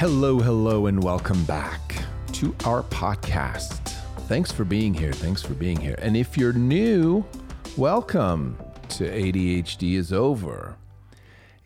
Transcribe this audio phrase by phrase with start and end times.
[0.00, 1.94] Hello, hello, and welcome back
[2.32, 3.90] to our podcast.
[4.28, 5.12] Thanks for being here.
[5.12, 5.94] Thanks for being here.
[5.98, 7.22] And if you're new,
[7.76, 8.56] welcome
[8.88, 10.76] to ADHD is Over.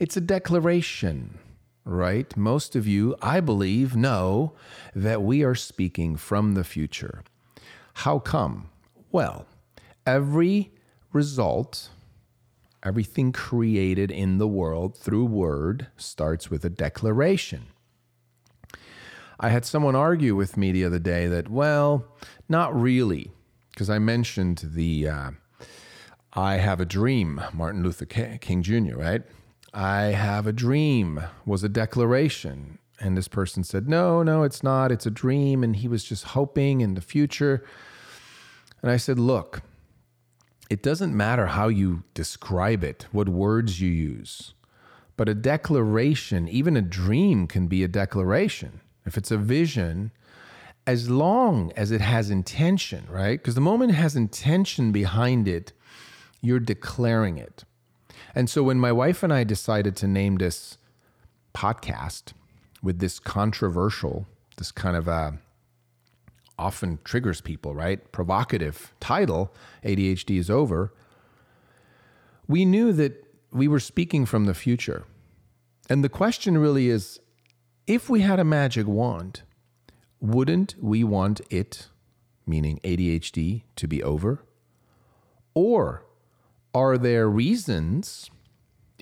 [0.01, 1.39] It's a declaration,
[1.85, 2.37] right?
[2.37, 4.55] Most of you, I believe, know
[4.97, 7.23] that we are speaking from the future.
[7.93, 8.69] How come?
[9.13, 9.47] Well,
[10.05, 10.73] every
[11.13, 11.91] result,
[12.83, 17.67] everything created in the world through word starts with a declaration.
[19.41, 22.05] I had someone argue with me the other day that, well,
[22.49, 23.33] not really,
[23.71, 25.31] because I mentioned the uh,
[26.33, 29.23] I Have a Dream, Martin Luther King Jr., right?
[29.73, 32.79] I Have a Dream was a declaration.
[33.01, 34.93] And this person said, no, no, it's not.
[34.93, 35.65] It's a dream.
[35.65, 37.65] And he was just hoping in the future.
[38.83, 39.63] And I said, look,
[40.71, 44.55] it doesn't matter how you describe it, what words you use.
[45.17, 50.11] But a declaration, even a dream, can be a declaration if it's a vision,
[50.87, 53.39] as long as it has intention, right?
[53.39, 55.73] Because the moment it has intention behind it,
[56.41, 57.65] you're declaring it.
[58.35, 60.77] And so when my wife and I decided to name this
[61.55, 62.33] podcast
[62.83, 65.33] with this controversial, this kind of uh,
[66.59, 68.13] often triggers people, right?
[68.13, 70.93] Provocative title, ADHD is over.
[72.47, 75.05] We knew that we were speaking from the future.
[75.89, 77.21] And the question really is
[77.87, 79.43] if we had a magic wand,
[80.21, 81.89] wouldn't we want it,
[82.47, 84.43] meaning ADHD, to be over?
[85.55, 86.05] Or
[86.73, 88.31] are there reasons,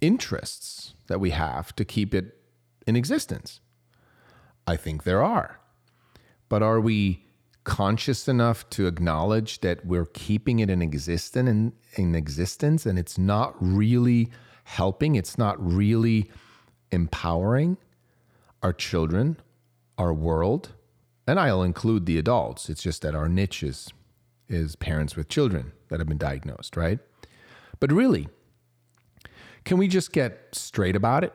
[0.00, 2.36] interests that we have to keep it
[2.86, 3.60] in existence?
[4.66, 5.60] I think there are.
[6.48, 7.24] But are we
[7.64, 13.16] conscious enough to acknowledge that we're keeping it in existence in, in existence and it's
[13.16, 14.28] not really
[14.64, 16.30] helping, it's not really
[16.90, 17.78] empowering?
[18.62, 19.38] Our children,
[19.98, 20.72] our world,
[21.26, 22.68] and I'll include the adults.
[22.68, 23.90] It's just that our niche is,
[24.48, 26.98] is parents with children that have been diagnosed, right?
[27.80, 28.28] But really,
[29.64, 31.34] can we just get straight about it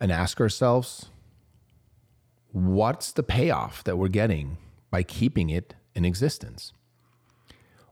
[0.00, 1.06] and ask ourselves
[2.52, 4.58] what's the payoff that we're getting
[4.90, 6.72] by keeping it in existence?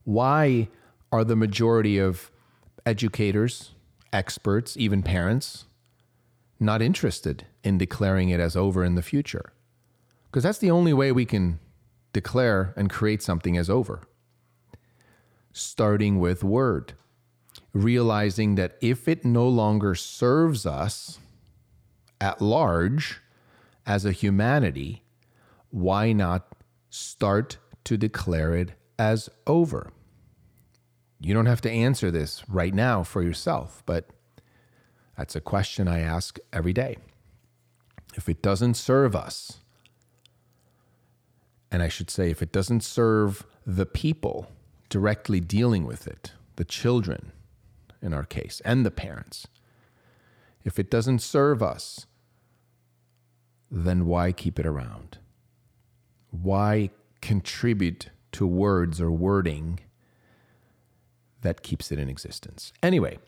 [0.04, 0.68] Why
[1.12, 2.30] are the majority of
[2.86, 3.72] educators,
[4.12, 5.66] experts, even parents
[6.60, 9.52] not interested in declaring it as over in the future.
[10.26, 11.58] Because that's the only way we can
[12.12, 14.02] declare and create something as over.
[15.52, 16.92] Starting with word,
[17.72, 21.18] realizing that if it no longer serves us
[22.20, 23.20] at large
[23.86, 25.02] as a humanity,
[25.70, 26.54] why not
[26.90, 29.92] start to declare it as over?
[31.20, 34.08] You don't have to answer this right now for yourself, but
[35.20, 36.96] that's a question I ask every day.
[38.14, 39.58] If it doesn't serve us,
[41.70, 44.50] and I should say, if it doesn't serve the people
[44.88, 47.32] directly dealing with it, the children
[48.00, 49.46] in our case, and the parents,
[50.64, 52.06] if it doesn't serve us,
[53.70, 55.18] then why keep it around?
[56.30, 56.88] Why
[57.20, 59.80] contribute to words or wording
[61.42, 62.72] that keeps it in existence?
[62.82, 63.18] Anyway,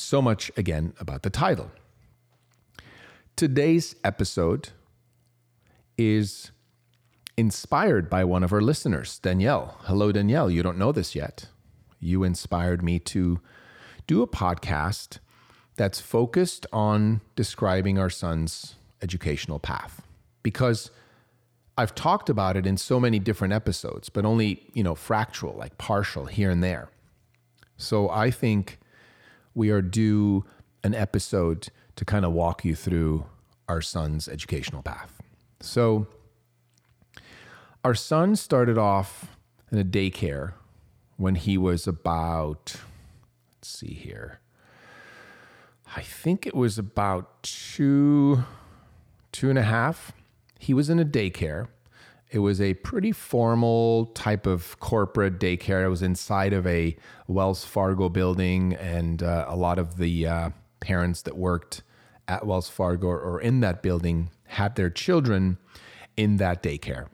[0.00, 1.70] so much again about the title.
[3.36, 4.70] Today's episode
[5.96, 6.50] is
[7.36, 9.78] inspired by one of our listeners, Danielle.
[9.82, 10.50] Hello, Danielle.
[10.50, 11.46] You don't know this yet.
[12.00, 13.40] You inspired me to
[14.06, 15.18] do a podcast
[15.76, 20.02] that's focused on describing our son's educational path
[20.42, 20.90] because
[21.76, 25.78] I've talked about it in so many different episodes, but only, you know, fractal, like
[25.78, 26.90] partial here and there.
[27.76, 28.80] So I think
[29.58, 30.44] we are due
[30.84, 33.26] an episode to kind of walk you through
[33.68, 35.20] our son's educational path.
[35.60, 36.06] So,
[37.84, 39.36] our son started off
[39.72, 40.52] in a daycare
[41.16, 42.76] when he was about,
[43.56, 44.38] let's see here,
[45.96, 48.44] I think it was about two,
[49.32, 50.12] two and a half.
[50.60, 51.66] He was in a daycare.
[52.30, 55.84] It was a pretty formal type of corporate daycare.
[55.84, 56.96] It was inside of a
[57.26, 61.82] Wells Fargo building, and uh, a lot of the uh, parents that worked
[62.26, 65.56] at Wells Fargo or in that building had their children
[66.16, 67.06] in that daycare.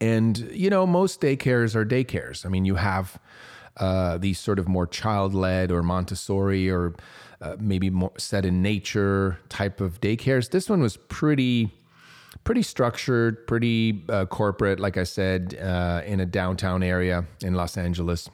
[0.00, 2.44] And, you know, most daycares are daycares.
[2.44, 3.18] I mean, you have
[3.76, 6.94] uh, these sort of more child led or Montessori or
[7.40, 10.50] uh, maybe more set in nature type of daycares.
[10.50, 11.70] This one was pretty
[12.42, 17.76] pretty structured, pretty uh, corporate, like I said, uh, in a downtown area in Los
[17.76, 18.28] Angeles.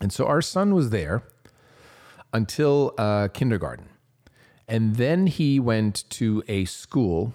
[0.00, 1.22] And so our son was there
[2.32, 3.88] until uh, kindergarten.
[4.68, 7.32] And then he went to a school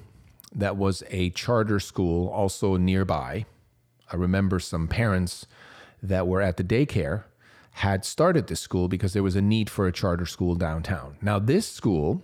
[0.54, 3.46] that was a charter school, also nearby.
[4.12, 5.46] I remember some parents
[6.02, 7.24] that were at the daycare
[7.72, 11.18] had started this school because there was a need for a charter school downtown.
[11.22, 12.22] Now, this school,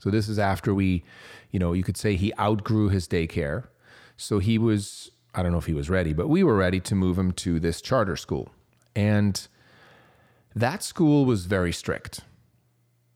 [0.00, 1.04] so this is after we,
[1.50, 3.68] you know, you could say he outgrew his daycare.
[4.16, 6.94] So he was, I don't know if he was ready, but we were ready to
[6.94, 8.50] move him to this charter school.
[8.96, 9.46] And
[10.54, 12.20] that school was very strict.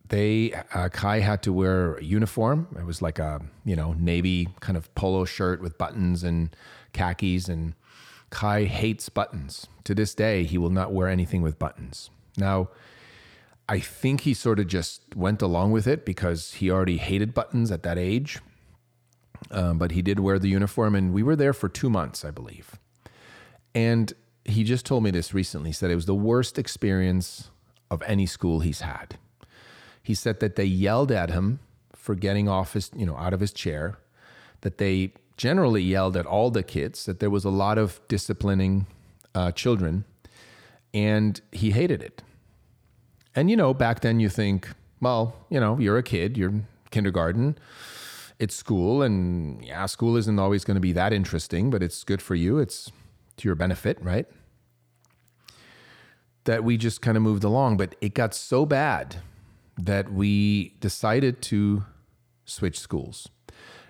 [0.09, 2.69] They, uh, Kai had to wear a uniform.
[2.79, 6.55] It was like a, you know, navy kind of polo shirt with buttons and
[6.93, 7.49] khakis.
[7.49, 7.75] And
[8.31, 9.67] Kai hates buttons.
[9.85, 12.11] To this day, he will not wear anything with buttons.
[12.37, 12.69] Now,
[13.69, 17.71] I think he sort of just went along with it because he already hated buttons
[17.71, 18.41] at that age.
[19.51, 22.31] Um, but he did wear the uniform, and we were there for two months, I
[22.31, 22.79] believe.
[23.75, 24.13] And
[24.45, 25.71] he just told me this recently.
[25.71, 27.51] He said it was the worst experience
[27.91, 29.19] of any school he's had.
[30.03, 31.61] He said that they yelled at him
[31.95, 33.99] for getting off his, you know, out of his chair,
[34.63, 38.87] that they generally yelled at all the kids, that there was a lot of disciplining
[39.35, 40.05] uh, children,
[40.93, 42.23] and he hated it.
[43.35, 44.69] And, you know, back then you think,
[45.01, 46.53] well, you know, you're a kid, you're
[46.91, 47.59] kindergarten,
[48.39, 52.21] it's school, and yeah, school isn't always going to be that interesting, but it's good
[52.21, 52.59] for you.
[52.59, 52.91] It's
[53.39, 54.27] to your benefit, right?
[56.45, 59.17] That we just kind of moved along, but it got so bad
[59.79, 61.85] that we decided to
[62.45, 63.29] switch schools.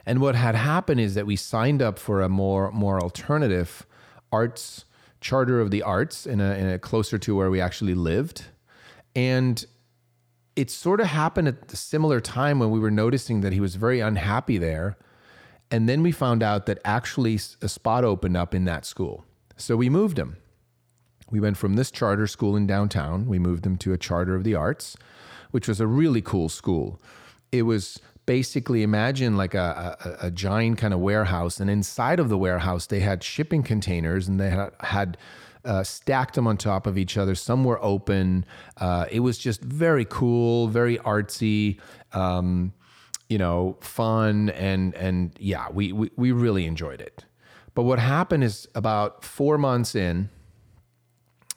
[0.04, 3.86] And what had happened is that we signed up for a more more alternative
[4.30, 4.84] arts
[5.20, 8.46] charter of the arts in a, in a closer to where we actually lived.
[9.14, 9.64] And
[10.56, 13.76] it sort of happened at the similar time when we were noticing that he was
[13.76, 14.96] very unhappy there.
[15.70, 19.24] And then we found out that actually a spot opened up in that school.
[19.56, 20.36] So we moved him.
[21.30, 24.44] We went from this charter school in downtown, we moved him to a charter of
[24.44, 24.96] the arts,
[25.50, 27.00] which was a really cool school.
[27.50, 32.28] It was basically imagine like a, a, a giant kind of warehouse, and inside of
[32.28, 35.16] the warehouse, they had shipping containers and they had, had
[35.64, 37.34] uh, stacked them on top of each other.
[37.34, 38.44] Some were open.
[38.76, 41.78] Uh, it was just very cool, very artsy.
[42.12, 42.72] Um,
[43.28, 47.24] you know, fun and and yeah, we, we we really enjoyed it.
[47.74, 50.28] But what happened is about four months in,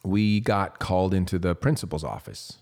[0.04, 2.60] we got called into the principal's office.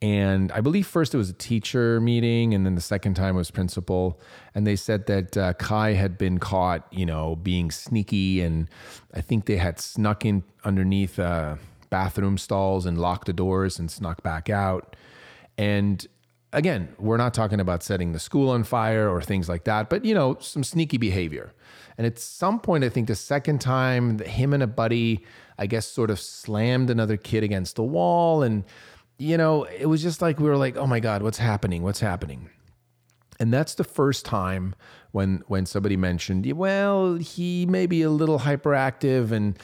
[0.00, 3.50] And I believe first it was a teacher meeting, and then the second time was
[3.50, 4.20] principal.
[4.54, 8.68] And they said that uh, Kai had been caught, you know, being sneaky, and
[9.12, 11.56] I think they had snuck in underneath uh,
[11.90, 14.94] bathroom stalls and locked the doors and snuck back out.
[15.56, 16.06] And
[16.52, 20.04] again, we're not talking about setting the school on fire or things like that, but
[20.04, 21.52] you know, some sneaky behavior.
[21.96, 25.24] And at some point, I think the second time, him and a buddy,
[25.58, 28.44] I guess, sort of slammed another kid against the wall.
[28.44, 28.62] And,
[29.18, 31.82] you know, it was just like we were like, oh my God, what's happening?
[31.82, 32.50] What's happening?
[33.40, 34.74] And that's the first time
[35.12, 39.58] when when somebody mentioned, well, he may be a little hyperactive and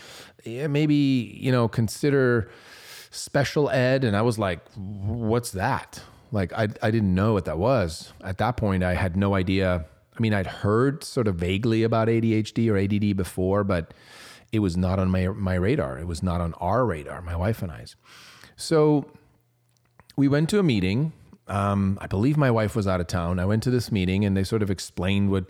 [0.45, 2.51] maybe, you know, consider
[3.11, 4.05] special ed.
[4.05, 6.03] And I was like, what's that?
[6.33, 8.13] Like, I, I didn't know what that was.
[8.23, 12.09] At that point, I had no idea I mean, I'd heard sort of vaguely about
[12.09, 13.93] ADHD or ADD before, but
[14.53, 15.99] it was not on my, my radar.
[15.99, 17.97] It was not on our radar, my wife and I's.
[18.57, 19.11] So
[20.17, 21.13] we went to a meeting.
[21.47, 23.39] Um, I believe my wife was out of town.
[23.39, 25.45] I went to this meeting and they sort of explained what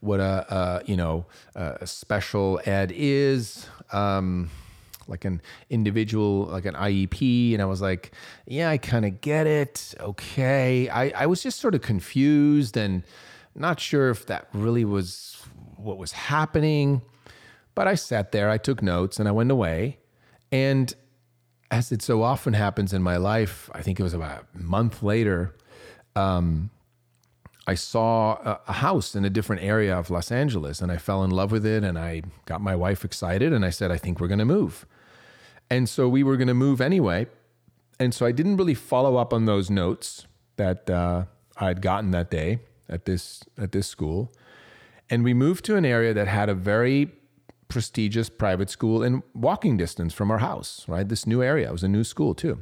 [0.00, 3.66] what a, a you know a special ed is.
[3.92, 4.50] Um,
[5.08, 7.52] like an individual, like an IEP.
[7.52, 8.12] And I was like,
[8.46, 9.92] yeah, I kind of get it.
[9.98, 10.88] Okay.
[10.88, 13.02] I, I was just sort of confused and
[13.56, 15.42] not sure if that really was
[15.76, 17.02] what was happening,
[17.74, 19.98] but I sat there, I took notes, and I went away.
[20.52, 20.94] And
[21.70, 25.02] as it so often happens in my life, I think it was about a month
[25.02, 25.54] later,
[26.16, 26.70] um,
[27.66, 31.22] I saw a, a, house in a different area of Los Angeles and I fell
[31.22, 34.18] in love with it and I got my wife excited and I said, I think
[34.18, 34.86] we're going to move.
[35.70, 37.28] And so we were going to move anyway.
[38.00, 41.26] And so I didn't really follow up on those notes that uh,
[41.58, 42.58] I'd gotten that day
[42.88, 44.32] at this at this school,
[45.08, 47.12] and we moved to an area that had a very
[47.70, 50.84] prestigious private school in walking distance from our house.
[50.88, 52.56] Right, this new area was a new school too.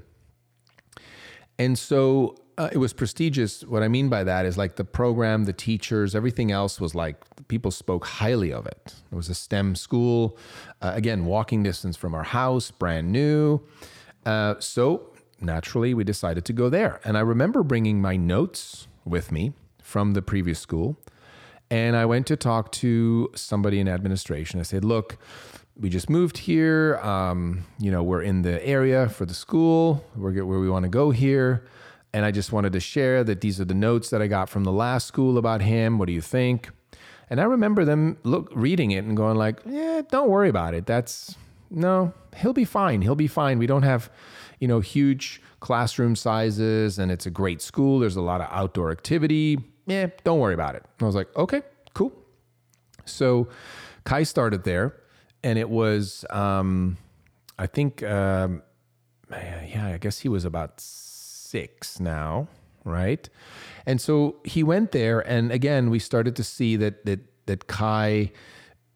[1.58, 3.62] And so Uh, it was prestigious.
[3.72, 7.16] What I mean by that is like the program, the teachers, everything else was like
[7.46, 8.94] people spoke highly of it.
[9.12, 10.36] It was a STEM school.
[10.82, 13.60] Uh, again, walking distance from our house, brand new.
[14.26, 16.98] Uh, so naturally, we decided to go there.
[17.04, 20.96] And I remember bringing my notes with me from the previous school.
[21.70, 24.58] And I went to talk to somebody in administration.
[24.58, 25.18] I said, look,
[25.78, 26.96] we just moved here.
[27.02, 30.04] Um, you know, we're in the area for the school.
[30.16, 31.66] We're where we want to go here.
[32.12, 34.64] And I just wanted to share that these are the notes that I got from
[34.64, 35.98] the last school about him.
[35.98, 36.70] What do you think?
[37.30, 40.86] And I remember them look reading it and going like, "Yeah, don't worry about it.
[40.86, 41.36] That's
[41.70, 43.02] no, he'll be fine.
[43.02, 43.58] He'll be fine.
[43.58, 44.10] We don't have,
[44.58, 47.98] you know, huge classroom sizes and it's a great school.
[47.98, 49.58] There's a lot of outdoor activity.
[49.88, 51.62] Yeah, don't worry about it." And I was like, "Okay,
[51.94, 52.12] cool."
[53.04, 53.48] So
[54.04, 54.94] Kai started there
[55.42, 56.96] and it was um
[57.58, 58.62] I think um
[59.30, 62.48] yeah, I guess he was about six now,
[62.84, 63.28] right?
[63.84, 68.30] And so he went there, and again, we started to see that that that Kai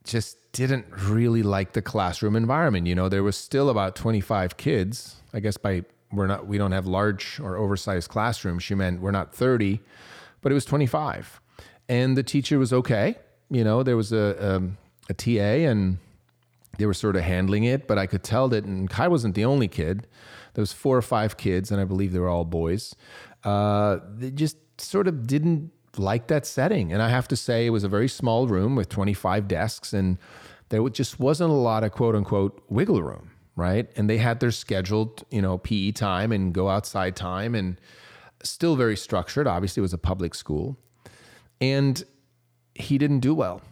[0.05, 2.87] just didn't really like the classroom environment.
[2.87, 5.17] You know, there was still about 25 kids.
[5.33, 8.63] I guess by we're not we don't have large or oversized classrooms.
[8.63, 9.81] She meant we're not 30,
[10.43, 11.41] but it was 25,
[11.89, 13.17] and the teacher was okay.
[13.51, 14.63] You know, there was a
[15.09, 15.99] a, a TA and
[16.79, 19.45] they were sort of handling it, but I could tell that, and Kai wasn't the
[19.45, 20.07] only kid.
[20.55, 22.95] There was four or five kids, and I believe they were all boys.
[23.45, 27.71] Uh, they just sort of didn't like that setting, and I have to say, it
[27.71, 30.19] was a very small room with 25 desks, and
[30.71, 33.91] there just wasn't a lot of quote unquote wiggle room, right?
[33.97, 37.79] And they had their scheduled, you know, PE time and go outside time, and
[38.43, 39.47] still very structured.
[39.47, 40.79] Obviously, it was a public school,
[41.61, 42.05] and
[42.75, 43.63] he didn't do well,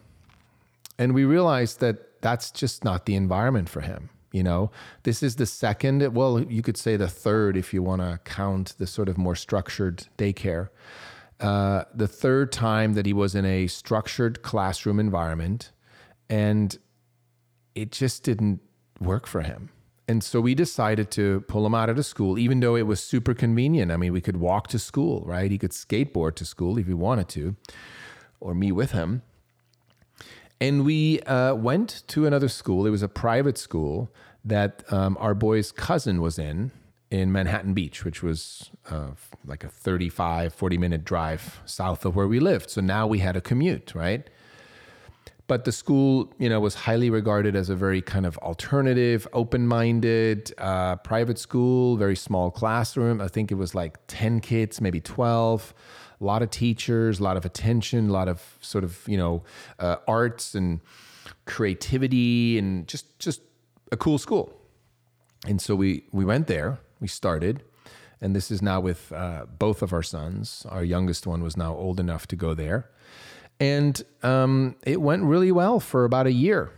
[0.97, 4.71] and we realized that that's just not the environment for him you know,
[5.03, 8.75] this is the second, well, you could say the third if you want to count
[8.77, 10.69] the sort of more structured daycare.
[11.39, 15.71] Uh, the third time that he was in a structured classroom environment,
[16.29, 16.77] and
[17.75, 18.61] it just didn't
[18.99, 19.69] work for him.
[20.11, 23.01] And so we decided to pull him out of the school, even though it was
[23.01, 23.93] super convenient.
[23.93, 25.49] I mean, we could walk to school, right?
[25.49, 27.55] He could skateboard to school if he wanted to,
[28.41, 29.21] or me with him.
[30.59, 32.85] And we uh, went to another school.
[32.85, 34.11] It was a private school
[34.43, 36.71] that um, our boy's cousin was in
[37.09, 39.11] in Manhattan Beach, which was uh,
[39.45, 42.69] like a 35, 40 minute drive south of where we lived.
[42.69, 44.29] So now we had a commute, right?
[45.51, 50.53] But the school, you know, was highly regarded as a very kind of alternative, open-minded
[50.57, 53.19] uh, private school, very small classroom.
[53.19, 55.73] I think it was like 10 kids, maybe 12
[56.21, 59.43] a lot of teachers, a lot of attention, a lot of sort of you know
[59.77, 60.79] uh, arts and
[61.45, 63.41] creativity, and just just
[63.91, 64.57] a cool school.
[65.45, 66.79] And so we we went there.
[67.01, 67.61] We started,
[68.21, 70.65] and this is now with uh, both of our sons.
[70.69, 72.89] Our youngest one was now old enough to go there,
[73.61, 76.71] and um, it went really well for about a year.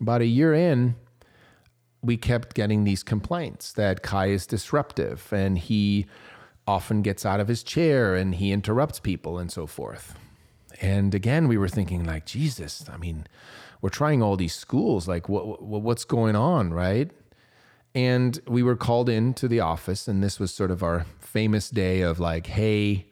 [0.00, 0.96] About a year in,
[2.00, 6.06] we kept getting these complaints that Kai is disruptive and he
[6.66, 10.14] often gets out of his chair and he interrupts people and so forth.
[10.80, 13.26] And again, we were thinking like, Jesus, I mean,
[13.82, 15.06] we're trying all these schools.
[15.06, 17.10] Like, what, what what's going on, right?
[17.94, 22.00] And we were called into the office, and this was sort of our famous day
[22.00, 23.09] of like, hey,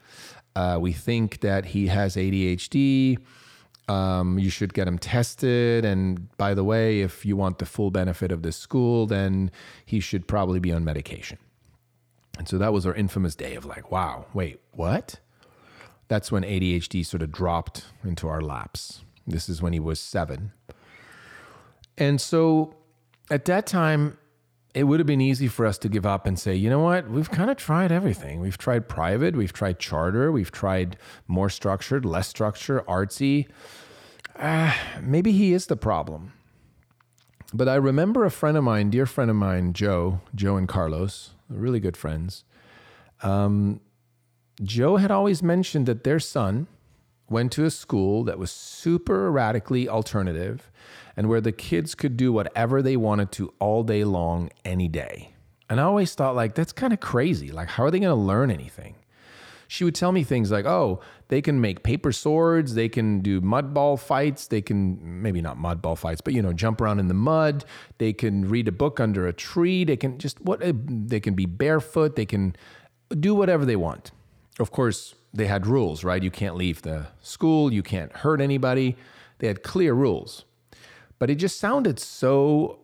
[0.57, 3.19] uh, we think that he has ADHD.
[3.89, 5.85] Um, you should get him tested.
[5.85, 9.51] And by the way, if you want the full benefit of this school, then
[9.87, 11.39] he should probably be on medication.
[12.39, 15.21] And so that was our infamous day of like, wow, wait, what?
[16.09, 19.03] That's when ADHD sort of dropped into our laps.
[19.27, 20.53] This is when he was seven.
[21.97, 22.75] And so
[23.31, 24.19] at that time,
[24.75, 27.11] it would have been easy for us to give up and say, you know what,
[27.11, 28.41] we've kind of tried everything.
[28.41, 30.97] We've tried private, we've tried charter, we've tried
[31.27, 33.49] more structured, less structured, artsy.
[34.37, 36.33] Uh, maybe he is the problem.
[37.53, 41.31] But I remember a friend of mine, dear friend of mine, Joe, Joe and Carlos,
[41.49, 42.45] really good friends.
[43.23, 43.81] Um,
[44.63, 46.67] Joe had always mentioned that their son
[47.31, 50.71] went to a school that was super radically alternative
[51.19, 55.33] and where the kids could do whatever they wanted to all day long, any day.
[55.69, 57.51] And I always thought, like, that's kind of crazy.
[57.51, 58.95] Like, how are they going to learn anything?
[59.71, 60.99] she would tell me things like, oh,
[61.29, 65.59] they can make paper swords, they can do mud ball fights, they can maybe not
[65.59, 67.67] mud ball fights, but you know, jump around in the mud,
[67.99, 71.35] they can read a book under a tree, they can just what eh, they can
[71.35, 72.57] be barefoot, they can
[73.21, 74.11] do whatever they want.
[74.59, 76.23] Of course, they had rules, right?
[76.23, 78.97] You can't leave the school, you can't hurt anybody.
[79.39, 80.45] They had clear rules.
[81.19, 82.81] But it just sounded so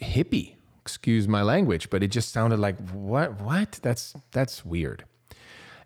[0.00, 5.04] hippie excuse my language but it just sounded like what what that's that's weird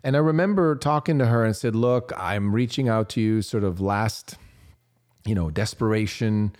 [0.03, 3.63] And I remember talking to her and said, Look, I'm reaching out to you sort
[3.63, 4.37] of last,
[5.25, 6.55] you know, desperation.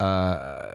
[0.00, 0.70] Uh,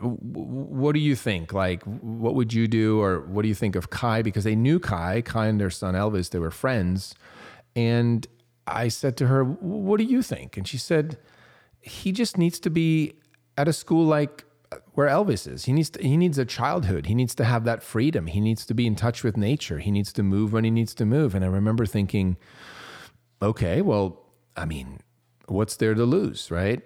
[0.00, 1.52] what do you think?
[1.52, 3.00] Like, what would you do?
[3.00, 4.22] Or what do you think of Kai?
[4.22, 7.14] Because they knew Kai, Kai and their son Elvis, they were friends.
[7.74, 8.26] And
[8.66, 10.56] I said to her, What do you think?
[10.56, 11.16] And she said,
[11.80, 13.14] He just needs to be
[13.56, 15.64] at a school like uh, where Elvis is.
[15.64, 17.06] He needs to, he needs a childhood.
[17.06, 18.26] He needs to have that freedom.
[18.26, 19.78] He needs to be in touch with nature.
[19.78, 21.34] He needs to move when he needs to move.
[21.34, 22.36] And I remember thinking,
[23.40, 24.22] okay, well,
[24.56, 25.00] I mean,
[25.46, 26.82] what's there to lose, right?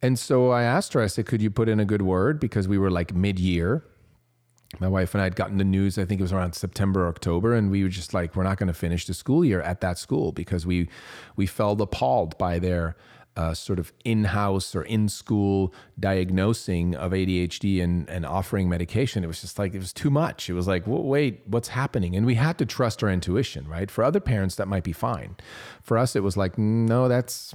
[0.00, 2.38] And so I asked her, I said, could you put in a good word?
[2.38, 3.84] Because we were like mid year.
[4.78, 7.08] My wife and I had gotten the news, I think it was around September, or
[7.08, 9.80] October, and we were just like, we're not going to finish the school year at
[9.80, 10.90] that school because we
[11.36, 12.94] we felt appalled by their
[13.38, 19.22] uh, sort of in-house or in-school diagnosing of ADHD and, and offering medication.
[19.22, 20.50] It was just like it was too much.
[20.50, 22.16] It was like, wait, what's happening?
[22.16, 23.92] And we had to trust our intuition, right?
[23.92, 25.36] For other parents, that might be fine.
[25.82, 27.54] For us, it was like, no, that's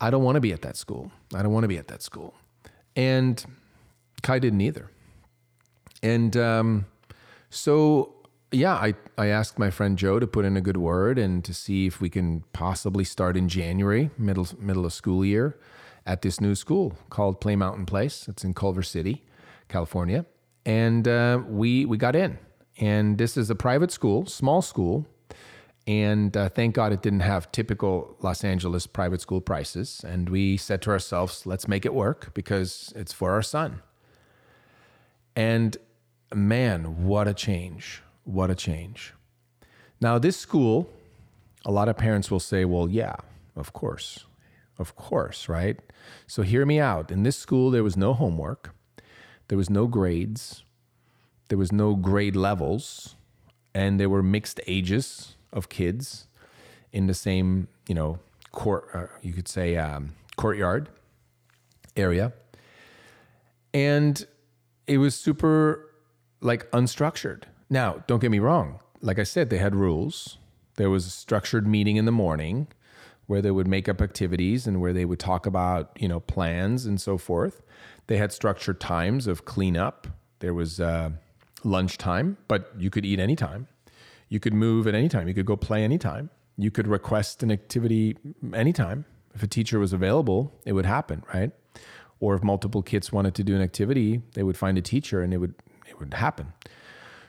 [0.00, 1.12] I don't want to be at that school.
[1.32, 2.34] I don't want to be at that school.
[2.96, 3.44] And
[4.22, 4.90] Kai didn't either.
[6.02, 6.86] And um,
[7.48, 8.15] so
[8.52, 11.52] yeah, I, I asked my friend Joe to put in a good word and to
[11.52, 15.58] see if we can possibly start in January, middle middle of school year,
[16.06, 18.28] at this new school called Play Mountain Place.
[18.28, 19.24] It's in Culver City,
[19.68, 20.24] California,
[20.64, 22.38] and uh, we we got in.
[22.78, 25.06] And this is a private school, small school,
[25.86, 30.04] and uh, thank God it didn't have typical Los Angeles private school prices.
[30.06, 33.82] And we said to ourselves, let's make it work because it's for our son.
[35.34, 35.76] And
[36.34, 38.02] man, what a change!
[38.26, 39.14] What a change.
[40.00, 40.90] Now, this school,
[41.64, 43.14] a lot of parents will say, well, yeah,
[43.54, 44.24] of course.
[44.78, 45.78] Of course, right?
[46.26, 47.12] So hear me out.
[47.12, 48.74] In this school, there was no homework,
[49.46, 50.64] there was no grades,
[51.48, 53.14] there was no grade levels,
[53.72, 56.26] and there were mixed ages of kids
[56.92, 58.18] in the same, you know,
[58.50, 60.88] court, uh, you could say, um, courtyard
[61.96, 62.32] area.
[63.72, 64.26] And
[64.88, 65.92] it was super
[66.40, 67.44] like unstructured.
[67.68, 68.80] Now, don't get me wrong.
[69.00, 70.38] Like I said, they had rules.
[70.76, 72.68] There was a structured meeting in the morning
[73.26, 76.86] where they would make up activities and where they would talk about, you know, plans
[76.86, 77.62] and so forth.
[78.06, 80.06] They had structured times of cleanup.
[80.38, 81.10] There was uh,
[81.64, 83.66] lunchtime, but you could eat anytime.
[84.28, 85.28] You could move at any time.
[85.28, 86.30] You could go play anytime.
[86.56, 88.16] You could request an activity
[88.54, 89.04] anytime.
[89.34, 91.50] If a teacher was available, it would happen, right?
[92.20, 95.34] Or if multiple kids wanted to do an activity, they would find a teacher and
[95.34, 95.54] it would
[95.88, 96.52] it would happen.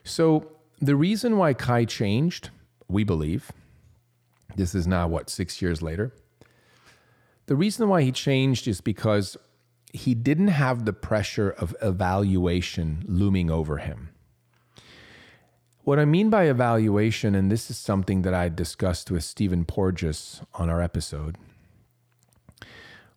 [0.08, 0.48] So,
[0.80, 2.50] the reason why Kai changed,
[2.88, 3.52] we believe,
[4.56, 6.14] this is now what, six years later?
[7.48, 9.36] The reason why he changed is because
[9.92, 14.10] he didn't have the pressure of evaluation looming over him.
[15.84, 20.42] What I mean by evaluation, and this is something that I discussed with Stephen Porges
[20.54, 21.38] on our episode,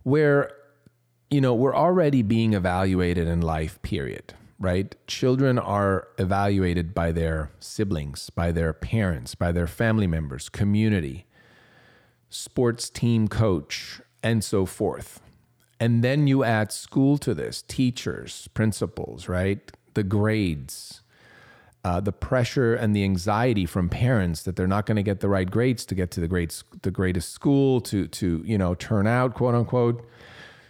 [0.02, 0.50] where,
[1.30, 4.94] you know, we're already being evaluated in life, period right?
[5.06, 11.26] Children are evaluated by their siblings, by their parents, by their family members, community,
[12.28, 15.20] sports team coach, and so forth.
[15.80, 19.72] And then you add school to this teachers, principals, right?
[19.94, 21.00] The grades,
[21.82, 25.28] uh, the pressure and the anxiety from parents that they're not going to get the
[25.30, 29.06] right grades to get to the great, the greatest school to to you know turn
[29.06, 30.06] out quote unquote.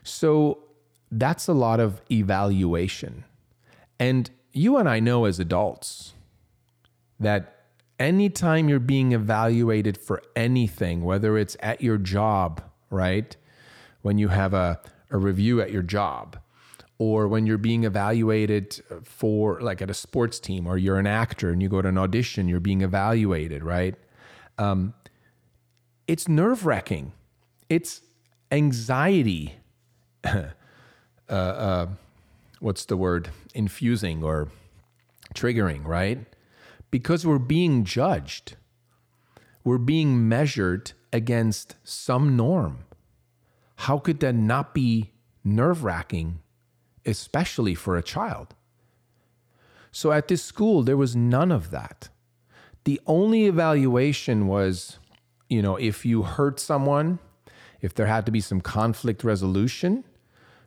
[0.04, 0.62] So
[1.10, 3.24] that's a lot of evaluation
[4.00, 6.14] and you and I know as adults
[7.20, 7.66] that
[8.00, 13.36] anytime you're being evaluated for anything, whether it's at your job, right?
[14.02, 16.38] When you have a, a review at your job,
[16.98, 21.50] or when you're being evaluated for, like at a sports team, or you're an actor
[21.50, 23.94] and you go to an audition, you're being evaluated, right?
[24.58, 24.94] Um,
[26.06, 27.12] it's nerve wracking.
[27.68, 28.00] It's
[28.50, 29.56] anxiety.
[30.24, 30.44] uh,
[31.28, 31.86] uh,
[32.60, 34.48] what's the word, infusing or
[35.34, 36.26] triggering, right?
[36.90, 38.56] Because we're being judged.
[39.64, 42.84] We're being measured against some norm.
[43.76, 45.12] How could that not be
[45.44, 46.40] nerve wracking,
[47.06, 48.54] especially for a child?
[49.92, 52.08] So at this school, there was none of that.
[52.84, 54.98] The only evaluation was,
[55.48, 57.18] you know, if you hurt someone,
[57.80, 60.04] if there had to be some conflict resolution,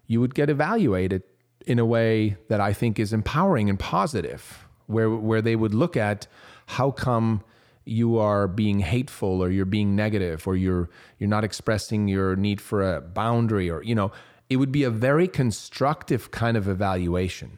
[0.07, 1.23] you would get evaluated
[1.65, 5.97] in a way that I think is empowering and positive, where where they would look
[5.97, 6.27] at
[6.67, 7.43] how come
[7.85, 12.61] you are being hateful or you're being negative or you're you're not expressing your need
[12.61, 14.11] for a boundary or you know
[14.49, 17.57] it would be a very constructive kind of evaluation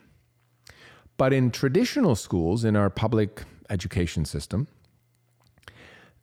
[1.17, 4.67] but in traditional schools in our public education system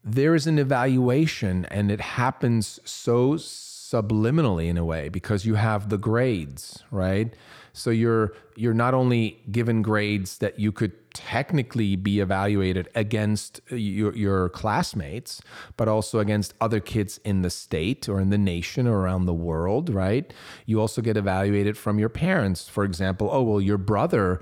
[0.05, 5.89] there is an evaluation and it happens so subliminally in a way because you have
[5.89, 7.35] the grades, right?
[7.73, 14.15] So you're you're not only given grades that you could technically be evaluated against your,
[14.15, 15.41] your classmates,
[15.77, 19.35] but also against other kids in the state or in the nation or around the
[19.35, 20.33] world, right?
[20.67, 22.69] You also get evaluated from your parents.
[22.69, 24.41] For example, oh well, your brother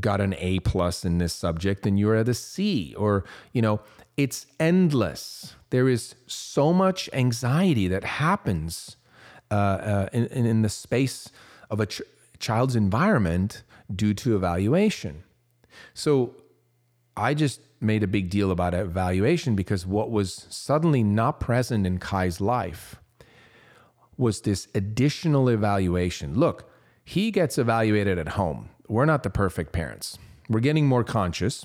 [0.00, 3.80] got an A plus in this subject and you're at a C, or you know,
[4.16, 5.54] it's endless.
[5.70, 8.96] There is so much anxiety that happens
[9.50, 11.30] uh, uh, in, in the space
[11.70, 11.86] of a
[12.38, 13.62] child's environment
[13.94, 15.24] due to evaluation.
[15.94, 16.34] So
[17.16, 21.98] I just made a big deal about evaluation because what was suddenly not present in
[21.98, 22.96] Kai's life
[24.16, 26.34] was this additional evaluation.
[26.34, 26.70] Look,
[27.04, 28.70] he gets evaluated at home.
[28.88, 30.18] We're not the perfect parents.
[30.48, 31.64] We're getting more conscious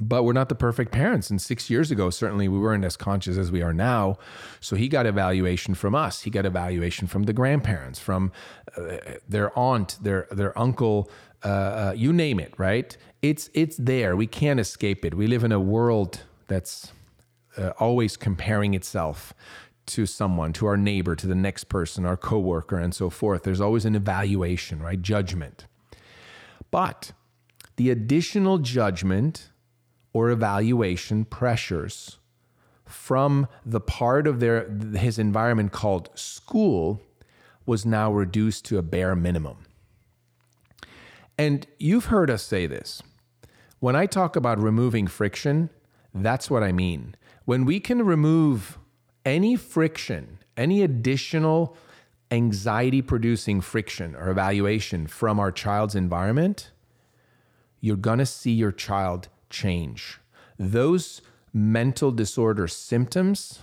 [0.00, 1.30] but we're not the perfect parents.
[1.30, 4.18] And six years ago, certainly we weren't as conscious as we are now.
[4.60, 6.22] So he got evaluation from us.
[6.22, 8.32] He got evaluation from the grandparents, from
[9.28, 11.10] their aunt, their their uncle,
[11.44, 12.54] uh, uh, you name it.
[12.58, 12.96] Right?
[13.22, 14.16] It's it's there.
[14.16, 15.14] We can't escape it.
[15.14, 16.92] We live in a world that's
[17.56, 19.34] uh, always comparing itself
[19.86, 23.42] to someone, to our neighbor, to the next person, our coworker, and so forth.
[23.42, 25.00] There's always an evaluation, right?
[25.00, 25.66] Judgment.
[26.70, 27.12] But
[27.76, 29.50] the additional judgment
[30.12, 32.18] or evaluation pressures
[32.84, 37.00] from the part of their his environment called school
[37.68, 39.58] was now reduced to a bare minimum.
[41.36, 43.02] And you've heard us say this.
[43.78, 45.70] When I talk about removing friction,
[46.12, 47.14] that's what I mean.
[47.44, 48.78] When we can remove
[49.24, 51.76] any friction, any additional
[52.30, 56.72] anxiety producing friction or evaluation from our child's environment,
[57.80, 60.18] you're going to see your child change.
[60.58, 63.62] Those mental disorder symptoms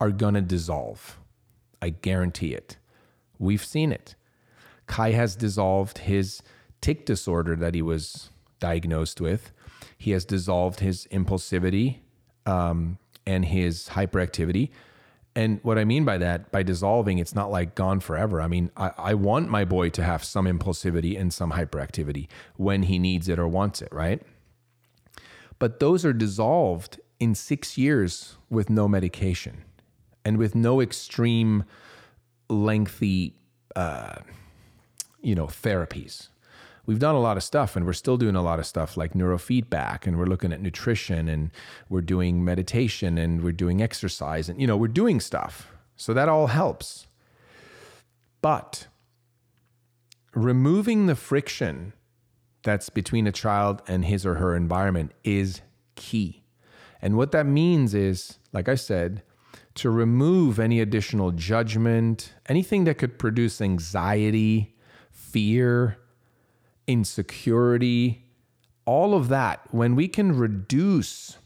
[0.00, 1.18] are going to dissolve.
[1.80, 2.76] I guarantee it.
[3.40, 4.14] We've seen it.
[4.86, 6.42] Kai has dissolved his
[6.80, 9.50] tic disorder that he was diagnosed with.
[9.98, 11.98] He has dissolved his impulsivity
[12.46, 14.70] um, and his hyperactivity.
[15.34, 18.40] And what I mean by that, by dissolving, it's not like gone forever.
[18.40, 22.84] I mean, I, I want my boy to have some impulsivity and some hyperactivity when
[22.84, 24.22] he needs it or wants it, right?
[25.58, 29.64] But those are dissolved in six years with no medication
[30.24, 31.64] and with no extreme,
[32.50, 33.34] lengthy,
[33.76, 34.16] uh,
[35.22, 36.28] you know, therapies.
[36.86, 39.12] We've done a lot of stuff and we're still doing a lot of stuff like
[39.12, 41.50] neurofeedback and we're looking at nutrition and
[41.88, 45.72] we're doing meditation and we're doing exercise and, you know, we're doing stuff.
[45.96, 47.06] So that all helps.
[48.42, 48.88] But
[50.34, 51.92] removing the friction
[52.62, 55.60] that's between a child and his or her environment is
[55.94, 56.42] key.
[57.02, 59.22] And what that means is, like I said,
[59.74, 64.74] to remove any additional judgment, anything that could produce anxiety,
[65.10, 65.98] fear,
[66.86, 68.24] insecurity,
[68.84, 71.38] all of that, when we can reduce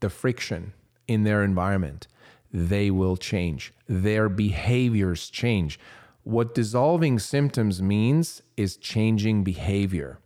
[0.00, 0.72] the friction
[1.06, 2.08] in their environment,
[2.52, 3.72] they will change.
[3.86, 5.78] Their behaviors change.
[6.22, 10.18] What dissolving symptoms means is changing behavior.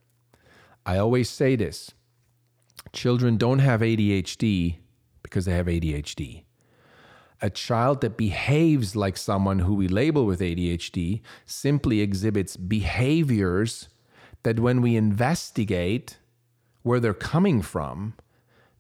[0.87, 1.93] I always say this
[2.93, 4.77] children don't have ADHD
[5.23, 6.45] because they have ADHD.
[7.43, 13.89] A child that behaves like someone who we label with ADHD simply exhibits behaviors
[14.43, 16.19] that when we investigate
[16.83, 18.15] where they're coming from,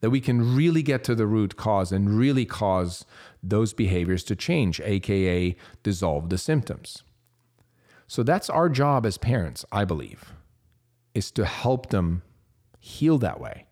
[0.00, 3.04] that we can really get to the root cause and really cause
[3.42, 7.02] those behaviors to change, aka dissolve the symptoms.
[8.06, 10.32] So that's our job as parents, I believe
[11.14, 12.22] is to help them
[12.78, 13.66] heal that way.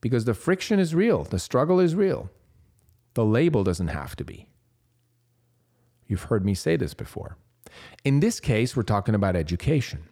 [0.00, 2.30] Because the friction is real, the struggle is real.
[3.16, 4.46] The label doesn't have to be.
[6.06, 7.38] You've heard me say this before.
[8.04, 10.06] In this case, we're talking about education.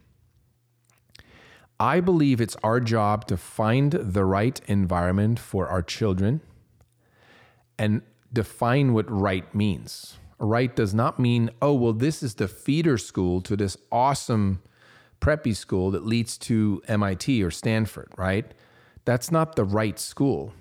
[1.78, 6.40] I believe it's our job to find the right environment for our children
[7.78, 8.00] and
[8.32, 10.16] define what right means.
[10.38, 14.62] Right does not mean, oh, well, this is the feeder school to this awesome
[15.20, 18.54] preppy school that leads to MIT or Stanford, right?
[19.04, 20.54] That's not the right school.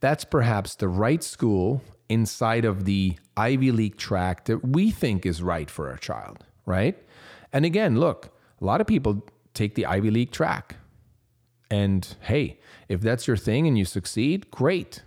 [0.00, 5.42] That's perhaps the right school inside of the Ivy League track that we think is
[5.42, 6.96] right for our child, right?
[7.52, 10.76] And again, look, a lot of people take the Ivy League track.
[11.70, 15.02] And hey, if that's your thing and you succeed, great.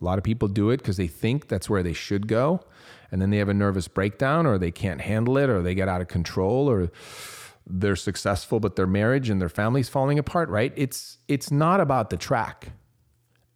[0.00, 2.60] A lot of people do it because they think that's where they should go.
[3.10, 5.88] And then they have a nervous breakdown or they can't handle it or they get
[5.88, 6.90] out of control or
[7.66, 12.10] they're successful but their marriage and their family's falling apart right it's it's not about
[12.10, 12.72] the track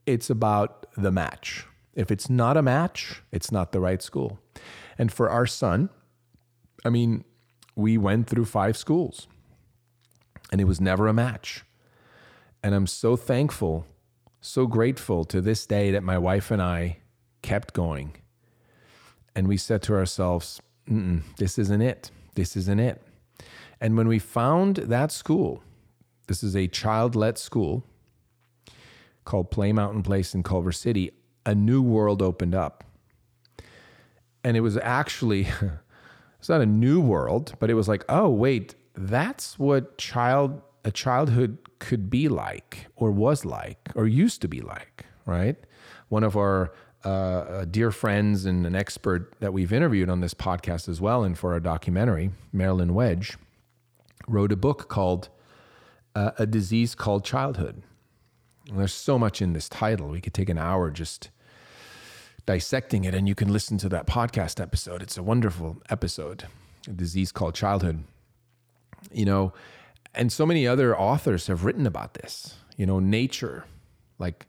[0.07, 1.67] it's about the match.
[1.95, 4.39] If it's not a match, it's not the right school.
[4.99, 5.91] And for our son,
[6.85, 7.25] I mean,
[7.75, 9.27] we went through five schools
[10.51, 11.65] and it was never a match.
[12.63, 13.87] And I'm so thankful,
[14.41, 16.99] so grateful to this day that my wife and I
[17.43, 18.17] kept going.
[19.35, 20.61] And we said to ourselves,
[21.37, 22.11] this isn't it.
[22.35, 23.03] This isn't it.
[23.81, 25.63] And when we found that school,
[26.27, 27.85] this is a child led school
[29.29, 31.11] called Play Mountain Place in Culver City,
[31.45, 32.83] a new world opened up.
[34.43, 35.49] And it was actually,
[36.39, 40.91] it's not a new world, but it was like, oh, wait, that's what child a
[40.91, 45.57] childhood could be like or was like or used to be like, right?
[46.09, 46.73] One of our
[47.05, 51.37] uh, dear friends and an expert that we've interviewed on this podcast as well and
[51.37, 53.37] for our documentary, Marilyn Wedge,
[54.27, 55.29] wrote a book called
[56.15, 57.83] uh, A Disease Called Childhood.
[58.69, 60.09] And there's so much in this title.
[60.09, 61.31] We could take an hour just
[62.47, 65.03] dissecting it, and you can listen to that podcast episode.
[65.03, 66.45] It's a wonderful episode,
[66.87, 68.05] A Disease Called Childhood.
[69.13, 69.53] You know,
[70.15, 72.57] and so many other authors have written about this.
[72.77, 73.65] You know, nature,
[74.19, 74.47] like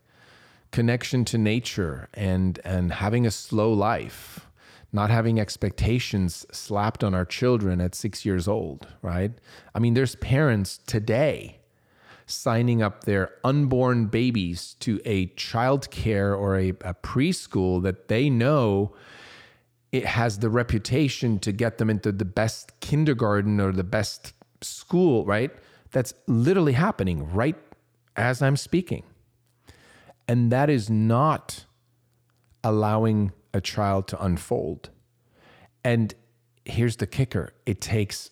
[0.70, 4.46] connection to nature and and having a slow life
[4.92, 9.32] not having expectations slapped on our children at 6 years old right
[9.74, 11.59] i mean there's parents today
[12.30, 18.30] signing up their unborn babies to a child care or a, a preschool that they
[18.30, 18.94] know
[19.92, 25.24] it has the reputation to get them into the best kindergarten or the best school
[25.24, 25.50] right?
[25.90, 27.56] That's literally happening right
[28.16, 29.02] as i'm speaking.
[30.28, 31.64] And that is not
[32.62, 34.90] allowing a child to unfold.
[35.82, 36.14] And
[36.64, 37.52] here's the kicker.
[37.66, 38.30] It takes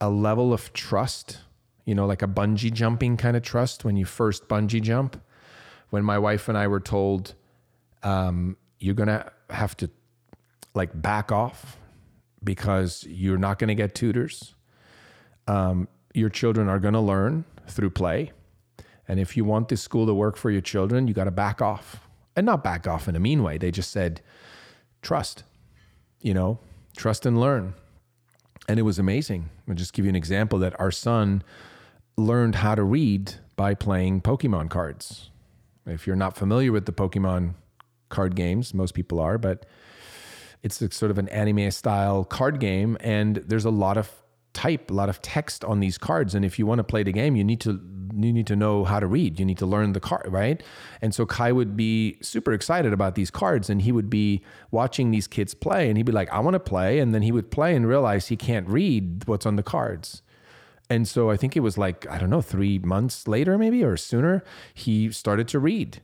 [0.00, 1.38] a level of trust,
[1.90, 5.20] you know, like a bungee jumping kind of trust when you first bungee jump.
[5.88, 7.34] When my wife and I were told,
[8.04, 9.90] um, you're going to have to
[10.72, 11.78] like back off
[12.44, 14.54] because you're not going to get tutors.
[15.48, 18.30] Um, your children are going to learn through play.
[19.08, 21.60] And if you want this school to work for your children, you got to back
[21.60, 22.06] off.
[22.36, 23.58] And not back off in a mean way.
[23.58, 24.20] They just said,
[25.02, 25.42] trust,
[26.22, 26.60] you know,
[26.96, 27.74] trust and learn.
[28.68, 29.50] And it was amazing.
[29.68, 31.42] I'll just give you an example that our son
[32.20, 35.30] learned how to read by playing Pokemon cards.
[35.86, 37.54] If you're not familiar with the Pokemon
[38.08, 39.66] card games, most people are, but
[40.62, 42.96] it's sort of an anime style card game.
[43.00, 44.10] And there's a lot of
[44.52, 47.12] type a lot of text on these cards and if you want to play the
[47.12, 47.80] game you need to
[48.16, 50.62] you need to know how to read you need to learn the card right
[51.00, 55.12] and so kai would be super excited about these cards and he would be watching
[55.12, 57.50] these kids play and he'd be like i want to play and then he would
[57.50, 60.22] play and realize he can't read what's on the cards
[60.90, 63.96] and so i think it was like i don't know 3 months later maybe or
[63.96, 66.02] sooner he started to read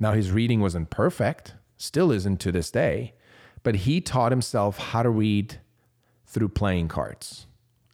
[0.00, 3.14] now his reading wasn't perfect still isn't to this day
[3.62, 5.60] but he taught himself how to read
[6.26, 7.46] through playing cards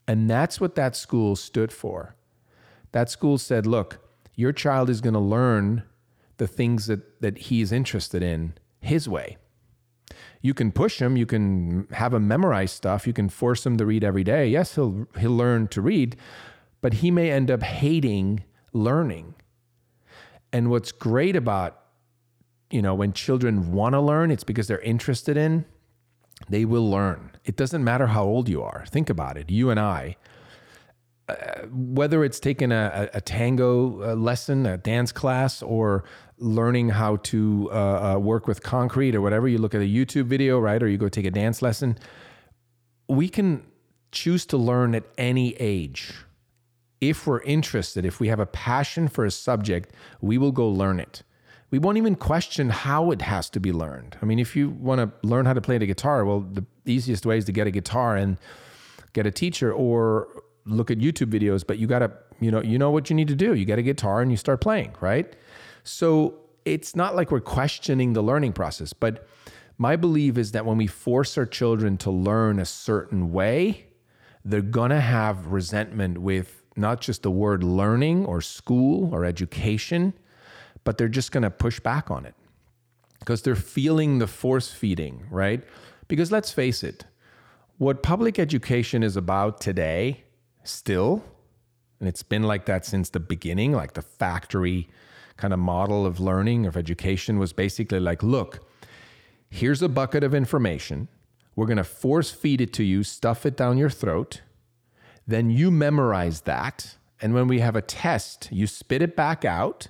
[0.08, 2.16] and that's what that school stood for.
[2.92, 3.98] That school said, look,
[4.34, 5.82] your child is going to learn
[6.38, 9.36] the things that, that he's interested in his way.
[10.40, 13.86] You can push him, you can have him memorize stuff, you can force him to
[13.86, 14.48] read every day.
[14.48, 16.16] Yes, he'll he'll learn to read,
[16.80, 19.34] but he may end up hating learning.
[20.52, 21.80] And what's great about
[22.70, 25.64] you know, when children want to learn, it's because they're interested in
[26.48, 27.32] they will learn.
[27.44, 28.84] It doesn't matter how old you are.
[28.88, 29.50] Think about it.
[29.50, 30.16] You and I,
[31.28, 36.04] uh, whether it's taking a, a, tango uh, lesson, a dance class, or
[36.38, 37.74] learning how to uh,
[38.14, 40.82] uh, work with concrete or whatever, you look at a YouTube video, right?
[40.82, 41.98] Or you go take a dance lesson.
[43.08, 43.64] We can
[44.12, 46.14] choose to learn at any age.
[47.00, 51.00] If we're interested, if we have a passion for a subject, we will go learn
[51.00, 51.22] it
[51.70, 54.16] we won't even question how it has to be learned.
[54.22, 57.26] I mean, if you want to learn how to play the guitar, well, the easiest
[57.26, 58.38] way is to get a guitar and
[59.12, 60.28] get a teacher or
[60.64, 63.28] look at YouTube videos, but you got to, you know, you know what you need
[63.28, 63.54] to do.
[63.54, 65.34] You get a guitar and you start playing, right?
[65.84, 69.26] So it's not like we're questioning the learning process, but
[69.78, 73.86] my belief is that when we force our children to learn a certain way,
[74.44, 80.14] they're going to have resentment with not just the word learning or school or education,
[80.84, 82.34] but they're just going to push back on it
[83.20, 85.62] because they're feeling the force feeding, right?
[86.06, 87.04] Because let's face it,
[87.78, 90.24] what public education is about today,
[90.64, 91.22] still,
[92.00, 94.88] and it's been like that since the beginning, like the factory
[95.38, 98.68] kind of model of learning, of education was basically like, look,
[99.48, 101.08] here's a bucket of information.
[101.56, 104.42] We're going to force feed it to you, stuff it down your throat.
[105.26, 106.96] Then you memorize that.
[107.20, 109.88] And when we have a test, you spit it back out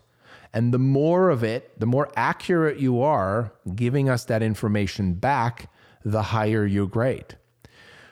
[0.52, 5.70] And the more of it, the more accurate you are giving us that information back,
[6.04, 7.36] the higher your grade.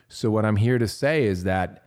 [0.08, 1.82] So, what I'm here to say is that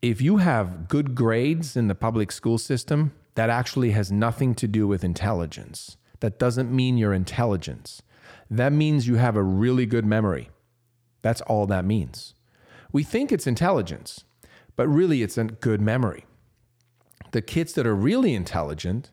[0.00, 4.66] if you have good grades in the public school system, that actually has nothing to
[4.66, 5.96] do with intelligence.
[6.20, 8.02] That doesn't mean your intelligence.
[8.50, 10.50] That means you have a really good memory.
[11.22, 12.34] That's all that means.
[12.92, 14.24] We think it's intelligence,
[14.74, 16.24] but really it's a good memory.
[17.32, 19.10] The kids that are really intelligent,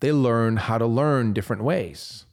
[0.00, 2.24] they learn how to learn different ways.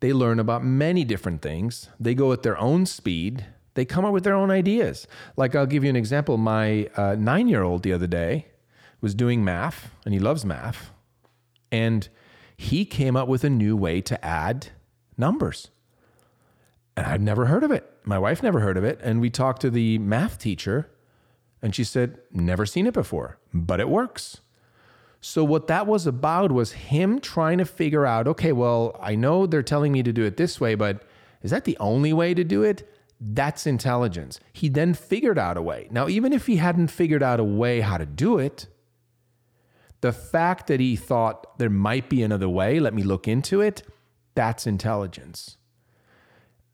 [0.00, 1.90] They learn about many different things.
[2.00, 3.44] They go at their own speed.
[3.74, 5.06] They come up with their own ideas.
[5.36, 6.38] Like, I'll give you an example.
[6.38, 8.46] My uh, nine year old the other day
[9.02, 10.90] was doing math, and he loves math.
[11.70, 12.08] And
[12.56, 14.68] he came up with a new way to add
[15.18, 15.68] numbers.
[16.96, 17.90] And I'd never heard of it.
[18.04, 19.00] My wife never heard of it.
[19.02, 20.90] And we talked to the math teacher,
[21.60, 24.40] and she said, Never seen it before, but it works.
[25.20, 29.46] So, what that was about was him trying to figure out okay, well, I know
[29.46, 31.02] they're telling me to do it this way, but
[31.42, 32.88] is that the only way to do it?
[33.20, 34.40] That's intelligence.
[34.52, 35.86] He then figured out a way.
[35.92, 38.66] Now, even if he hadn't figured out a way how to do it,
[40.02, 43.82] the fact that he thought there might be another way, let me look into it,
[44.34, 45.56] that's intelligence.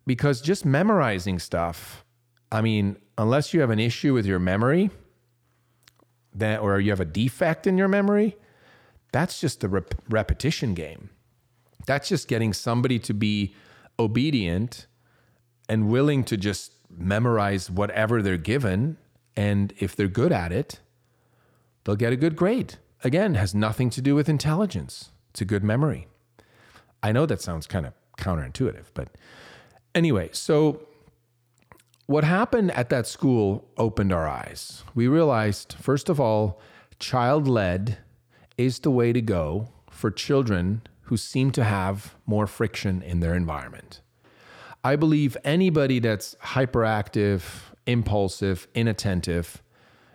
[0.06, 2.04] Because just memorizing stuff,
[2.50, 4.90] I mean, unless you have an issue with your memory,
[6.34, 8.36] that or you have a defect in your memory,
[9.12, 11.10] that's just a rep- repetition game.
[11.86, 13.54] That's just getting somebody to be
[13.98, 14.86] obedient
[15.68, 18.96] and willing to just memorize whatever they're given.
[19.36, 20.80] And if they're good at it,
[21.84, 22.76] they'll get a good grade.
[23.04, 25.11] Again, has nothing to do with intelligence.
[25.30, 26.08] It's a good memory.
[27.02, 29.08] I know that sounds kind of counterintuitive, but
[29.94, 30.88] anyway, so
[32.06, 34.82] what happened at that school opened our eyes.
[34.94, 36.61] We realized, first of all,
[36.98, 37.98] child led
[38.56, 43.34] is the way to go for children who seem to have more friction in their
[43.34, 44.00] environment.
[44.82, 47.42] I believe anybody that's hyperactive,
[47.87, 49.62] impulsive, inattentive,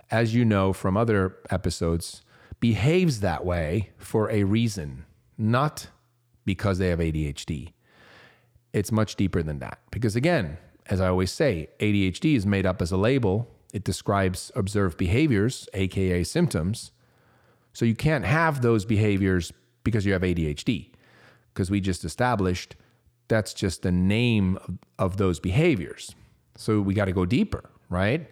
[0.10, 2.23] as you know from other episodes,
[2.64, 5.04] behaves that way for a reason,
[5.38, 5.90] not
[6.46, 7.74] because they have ADHD.
[8.72, 9.80] It's much deeper than that.
[9.92, 13.54] Because again, as I always say, ADHD is made up as a label.
[13.74, 16.94] It describes observed behaviors, AKA symptoms.
[17.74, 19.52] So you can't have those behaviors
[19.84, 20.88] because you have ADHD,
[21.54, 22.78] because we just established
[23.28, 26.16] that's just the name of, of those behaviors.
[26.56, 28.32] So we got to go deeper, right?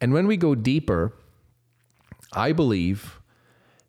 [0.00, 1.12] And when we go deeper,
[2.32, 3.20] I believe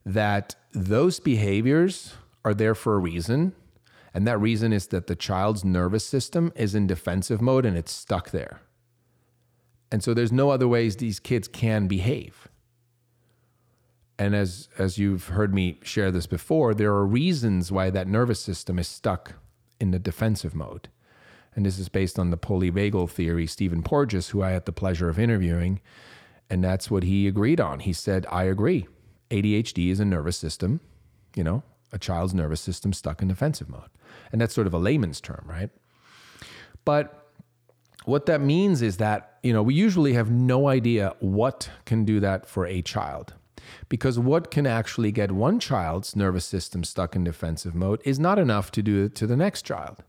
[0.05, 2.13] that those behaviors
[2.43, 3.53] are there for a reason
[4.15, 7.91] and that reason is that the child's nervous system is in defensive mode and it's
[7.91, 8.61] stuck there.
[9.91, 12.47] And so there's no other ways these kids can behave.
[14.17, 18.39] And as as you've heard me share this before, there are reasons why that nervous
[18.39, 19.33] system is stuck
[19.81, 20.87] in the defensive mode.
[21.53, 25.09] And this is based on the polyvagal theory, Stephen Porges, who I had the pleasure
[25.09, 25.81] of interviewing.
[26.49, 27.81] And that's what he agreed on.
[27.81, 28.87] He said, I agree.
[29.31, 30.79] ADHD is a nervous system,
[31.35, 33.89] you know, a child's nervous system stuck in defensive mode.
[34.31, 35.69] And that's sort of a layman's term, right?
[36.83, 37.29] But
[38.05, 42.19] what that means is that, you know, we usually have no idea what can do
[42.19, 43.33] that for a child.
[43.89, 48.37] Because what can actually get one child's nervous system stuck in defensive mode is not
[48.37, 50.03] enough to do it to the next child.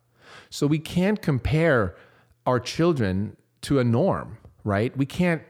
[0.51, 1.97] So we can't compare
[2.45, 4.95] our children to a norm, right?
[4.97, 5.43] We can't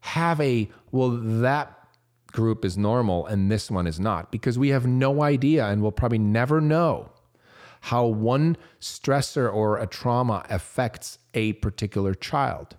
[0.00, 1.78] have a, well, that
[2.32, 5.92] group is normal and this one is not because we have no idea and we'll
[5.92, 7.10] probably never know
[7.82, 12.76] how one stressor or a trauma affects a particular child.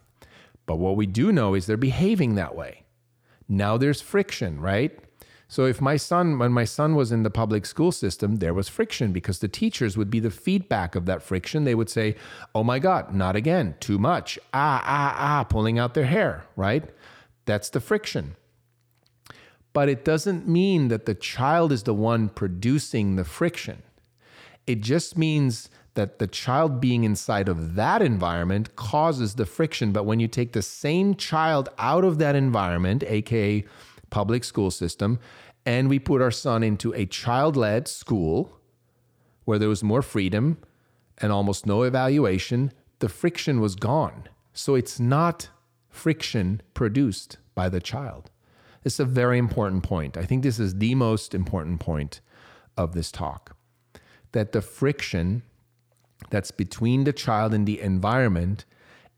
[0.66, 2.84] But what we do know is they're behaving that way.
[3.50, 4.98] Now there's friction, right?
[5.50, 8.70] So if my son, when my son was in the public school system, there was
[8.70, 11.64] friction because the teachers would be the feedback of that friction.
[11.64, 12.16] They would say,
[12.56, 16.90] Oh my God, not again, too much, ah, ah, ah, pulling out their hair, right?
[17.46, 18.36] That's the friction.
[19.74, 23.82] But it doesn't mean that the child is the one producing the friction.
[24.68, 29.92] It just means that the child being inside of that environment causes the friction.
[29.92, 33.64] But when you take the same child out of that environment, aka
[34.10, 35.20] public school system,
[35.66, 38.60] and we put our son into a child led school
[39.46, 40.58] where there was more freedom
[41.20, 44.28] and almost no evaluation, the friction was gone.
[44.54, 45.50] So it's not
[45.90, 48.30] friction produced by the child.
[48.84, 50.18] This is a very important point.
[50.18, 52.22] I think this is the most important point
[52.78, 53.56] of this talk
[54.32, 55.44] that the friction
[56.30, 58.66] that's between the child and the environment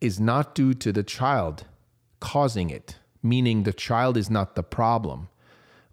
[0.01, 1.65] is not due to the child
[2.19, 5.29] causing it, meaning the child is not the problem.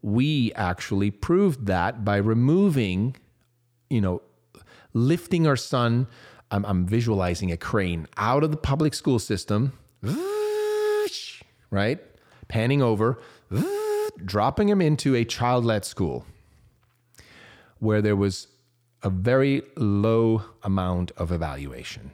[0.02, 3.16] we actually proved that by removing,
[3.88, 4.20] you know,
[4.92, 6.08] lifting our son.
[6.50, 9.72] I'm, I'm visualizing a crane out of the public school system,
[11.70, 12.00] right?
[12.48, 13.18] Panning over,
[14.24, 16.24] dropping him into a child led school
[17.78, 18.48] where there was
[19.02, 22.12] a very low amount of evaluation.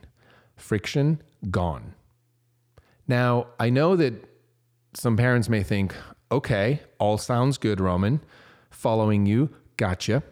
[0.57, 1.95] Friction gone.
[3.07, 4.15] Now, I know that
[4.95, 5.95] some parents may think,
[6.33, 8.21] okay, all sounds good, Roman.
[8.71, 10.23] Following you, gotcha.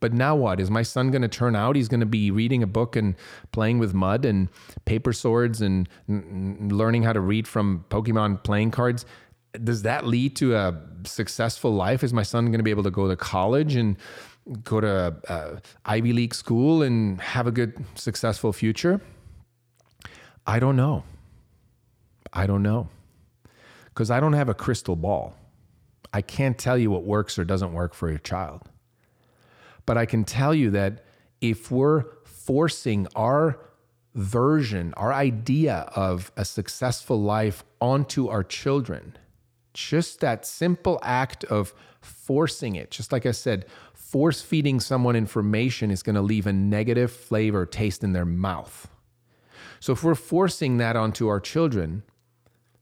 [0.00, 0.60] But now what?
[0.60, 1.76] Is my son going to turn out?
[1.76, 3.14] He's going to be reading a book and
[3.52, 4.50] playing with mud and
[4.84, 9.06] paper swords and n- learning how to read from Pokemon playing cards.
[9.62, 12.02] Does that lead to a successful life?
[12.02, 13.96] Is my son going to be able to go to college and
[14.62, 19.00] go to uh, Ivy League school and have a good, successful future?
[20.46, 21.04] I don't know.
[22.32, 22.88] I don't know.
[23.86, 25.34] Because I don't have a crystal ball.
[26.12, 28.62] I can't tell you what works or doesn't work for your child.
[29.86, 31.04] But I can tell you that
[31.40, 33.58] if we're forcing our
[34.14, 39.16] version, our idea of a successful life onto our children,
[39.74, 45.90] just that simple act of forcing it, just like I said, force feeding someone information
[45.90, 48.88] is going to leave a negative flavor taste in their mouth.
[49.80, 52.04] So if we're forcing that onto our children,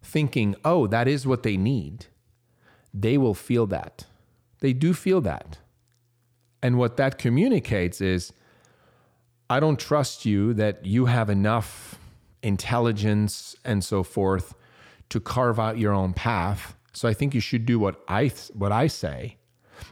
[0.02, 2.06] thinking, oh, that is what they need,
[2.92, 4.04] they will feel that.
[4.60, 5.58] They do feel that.
[6.62, 8.32] And what that communicates is,
[9.50, 11.98] I don't trust you that you have enough
[12.42, 14.54] intelligence and so forth
[15.08, 16.74] to carve out your own path.
[16.92, 19.38] So I think you should do what I what I say.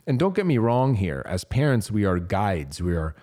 [0.06, 1.22] And don't get me wrong here.
[1.26, 2.82] As parents, we are guides.
[2.82, 3.14] We are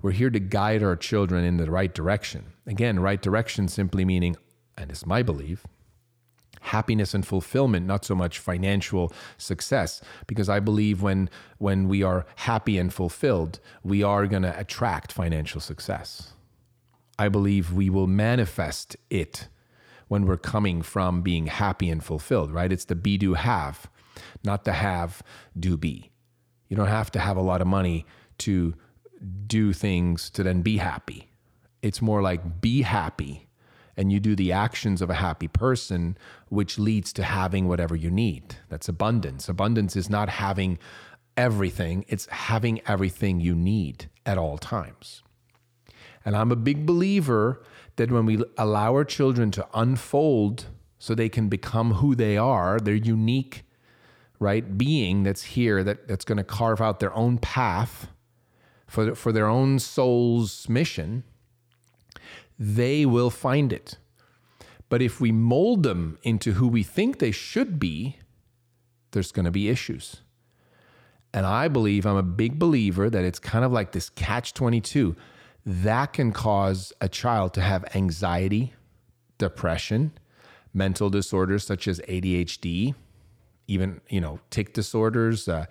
[0.00, 2.52] we're here to guide our children in the right direction.
[2.66, 4.36] Again, right direction simply meaning,
[4.76, 5.64] and it's my belief,
[6.60, 10.02] happiness and fulfillment, not so much financial success.
[10.26, 15.12] Because I believe when when we are happy and fulfilled, we are going to attract
[15.12, 16.34] financial success.
[17.18, 19.48] I believe we will manifest it
[20.12, 22.70] when we're coming from being happy and fulfilled, right?
[22.70, 23.90] It's the be do have,
[24.44, 25.22] not the have
[25.58, 26.10] do be.
[26.68, 28.04] You don't have to have a lot of money
[28.44, 28.74] to
[29.46, 31.30] do things to then be happy.
[31.80, 33.48] It's more like be happy
[33.96, 36.18] and you do the actions of a happy person,
[36.50, 38.56] which leads to having whatever you need.
[38.68, 39.48] That's abundance.
[39.48, 40.78] Abundance is not having
[41.38, 45.22] everything, it's having everything you need at all times.
[46.24, 47.62] And I'm a big believer
[47.96, 50.66] that when we allow our children to unfold
[50.98, 53.64] so they can become who they are, their unique
[54.38, 58.08] right being that's here that, that's going to carve out their own path
[58.86, 61.24] for, for their own soul's mission,
[62.58, 63.96] they will find it.
[64.88, 68.18] But if we mold them into who we think they should be,
[69.12, 70.20] there's going to be issues.
[71.32, 75.16] And I believe, I'm a big believer that it's kind of like this catch 22
[75.64, 78.74] that can cause a child to have anxiety,
[79.38, 80.12] depression,
[80.74, 82.94] mental disorders such as ADHD,
[83.68, 85.66] even, you know, tic disorders, uh,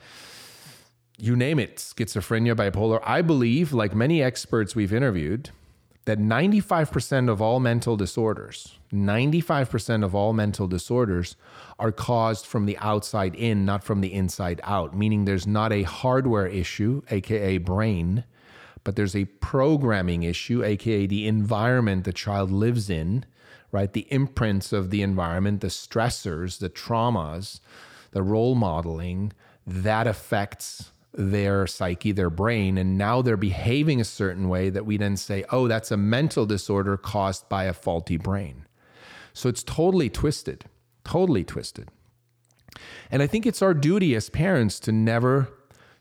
[1.18, 3.02] you name it, schizophrenia, bipolar.
[3.04, 5.52] I believe, like many experts we've interviewed,
[6.06, 11.36] that 95% of all mental disorders, 95% of all mental disorders
[11.78, 15.84] are caused from the outside in, not from the inside out, meaning there's not a
[15.84, 18.24] hardware issue, AKA brain,
[18.84, 23.26] but there's a programming issue, AKA the environment the child lives in,
[23.72, 23.92] right?
[23.94, 27.60] The imprints of the environment, the stressors, the traumas,
[28.12, 29.34] the role modeling
[29.66, 34.98] that affects their psyche, their brain, and now they're behaving a certain way that we
[34.98, 38.66] then say, oh, that's a mental disorder caused by a faulty brain.
[39.34, 40.66] So it's totally twisted,
[41.04, 41.90] totally twisted.
[43.10, 45.50] And I think it's our duty as parents to never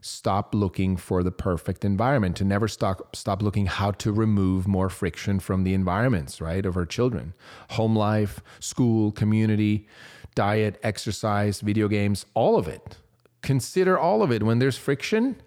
[0.00, 4.88] stop looking for the perfect environment, to never stop stop looking how to remove more
[4.88, 7.34] friction from the environments, right, of our children.
[7.70, 9.86] Home life, school, community,
[10.34, 12.96] diet, exercise, video games, all of it
[13.42, 14.42] consider all of it.
[14.42, 15.40] When there's friction,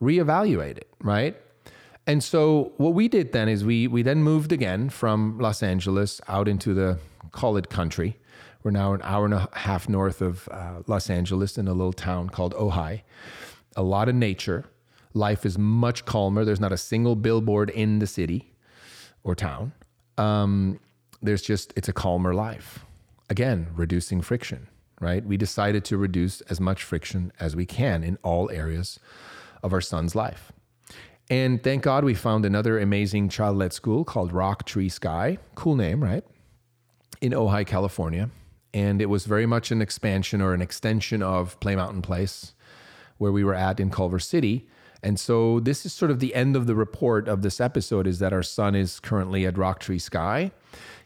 [0.00, 1.36] reevaluate it, right?
[2.06, 6.20] And so what we did then is we we then moved again from Los Angeles
[6.28, 6.98] out into the
[7.32, 8.16] call it country.
[8.62, 11.92] We're now an hour and a half north of uh, Los Angeles in a little
[11.92, 13.02] town called Ojai.
[13.76, 14.64] A lot of nature.
[15.14, 16.44] Life is much calmer.
[16.44, 18.52] There's not a single billboard in the city
[19.24, 19.72] or town.
[20.18, 20.80] Um,
[21.22, 22.84] there's just it's a calmer life.
[23.28, 24.68] Again, reducing friction
[25.00, 25.24] right?
[25.24, 29.00] We decided to reduce as much friction as we can in all areas
[29.62, 30.52] of our son's life.
[31.28, 35.38] And thank God we found another amazing child led school called Rocktree Sky.
[35.54, 36.24] Cool name, right?
[37.20, 38.30] In Ojai, California.
[38.74, 42.52] And it was very much an expansion or an extension of Play Mountain Place
[43.20, 44.66] where we were at in Culver City.
[45.02, 48.18] And so this is sort of the end of the report of this episode is
[48.18, 50.50] that our son is currently at Rocktree Sky.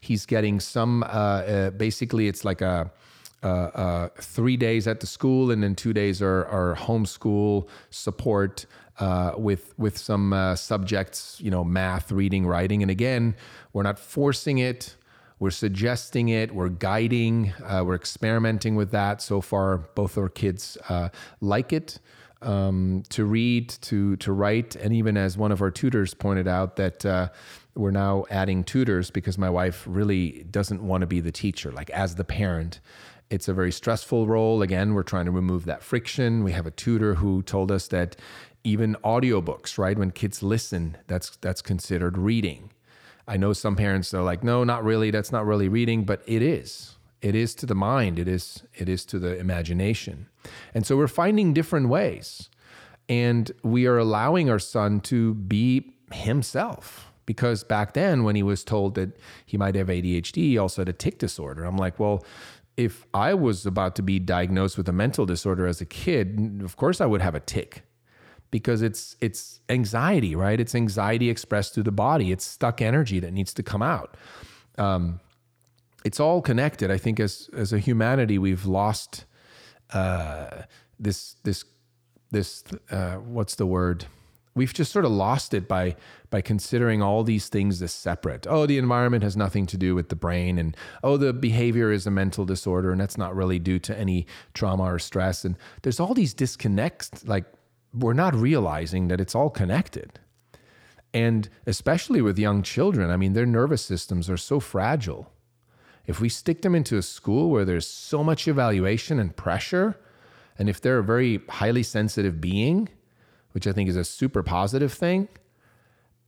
[0.01, 2.93] He's getting some, uh, uh, basically, it's like a,
[3.43, 8.65] uh, uh, three days at the school and then two days are, are homeschool support
[9.01, 12.81] uh, with with some uh, subjects, you know, math, reading, writing.
[12.81, 13.35] And again,
[13.73, 14.95] we're not forcing it.
[15.39, 16.55] We're suggesting it.
[16.55, 17.53] We're guiding.
[17.63, 19.21] Uh, we're experimenting with that.
[19.21, 21.09] So far, both our kids uh,
[21.41, 21.99] like it.
[22.43, 26.77] Um, to read, to to write, and even as one of our tutors pointed out,
[26.77, 27.31] that
[27.75, 31.91] we're now adding tutors because my wife really doesn't want to be the teacher, like
[31.91, 32.81] as the parent.
[33.31, 34.63] It's a very stressful role.
[34.63, 36.45] Again, we're trying to remove that friction.
[36.45, 38.17] We have a tutor who told us that
[38.63, 39.99] even audiobooks, right?
[39.99, 42.71] When kids listen, that's that's considered reading.
[43.27, 45.11] I know some parents are like, no, not really.
[45.11, 46.97] That's not really reading, but it is.
[47.23, 48.19] It is to the mind.
[48.19, 48.65] It is.
[48.75, 50.29] It is to the imagination.
[50.75, 52.51] And so we're finding different ways,
[53.09, 57.11] and we are allowing our son to be himself.
[57.27, 59.17] Because back then, when he was told that
[59.47, 61.65] he might have ADHD, he also had a tic disorder.
[61.65, 62.23] I'm like, well,
[62.77, 66.77] if I was about to be diagnosed with a mental disorder as a kid, of
[66.77, 67.83] course I would have a tic
[68.55, 70.61] because it's it's anxiety, right?
[70.61, 72.31] It's anxiety expressed through the body.
[72.31, 74.17] It's stuck energy that needs to come out.
[74.79, 75.19] Um,
[76.05, 76.89] it's all connected.
[76.89, 79.25] I think as as a humanity, we've lost
[79.93, 80.63] uh,
[81.01, 81.65] this this
[82.31, 84.07] this uh, what's the word?
[84.55, 85.97] we've just sort of lost it by
[86.31, 88.47] by considering all these things as separate.
[88.49, 92.07] Oh, the environment has nothing to do with the brain, and oh, the behavior is
[92.07, 95.45] a mental disorder, and that's not really due to any trauma or stress.
[95.45, 97.27] And there's all these disconnects.
[97.27, 97.47] Like
[97.95, 100.19] we're not realizing that it's all connected.
[101.13, 105.31] And especially with young children, I mean, their nervous systems are so fragile.
[106.07, 109.97] If we stick them into a school where there's so much evaluation and pressure,
[110.59, 112.89] and if they're a very highly sensitive being,
[113.53, 115.29] which I think is a super positive thing,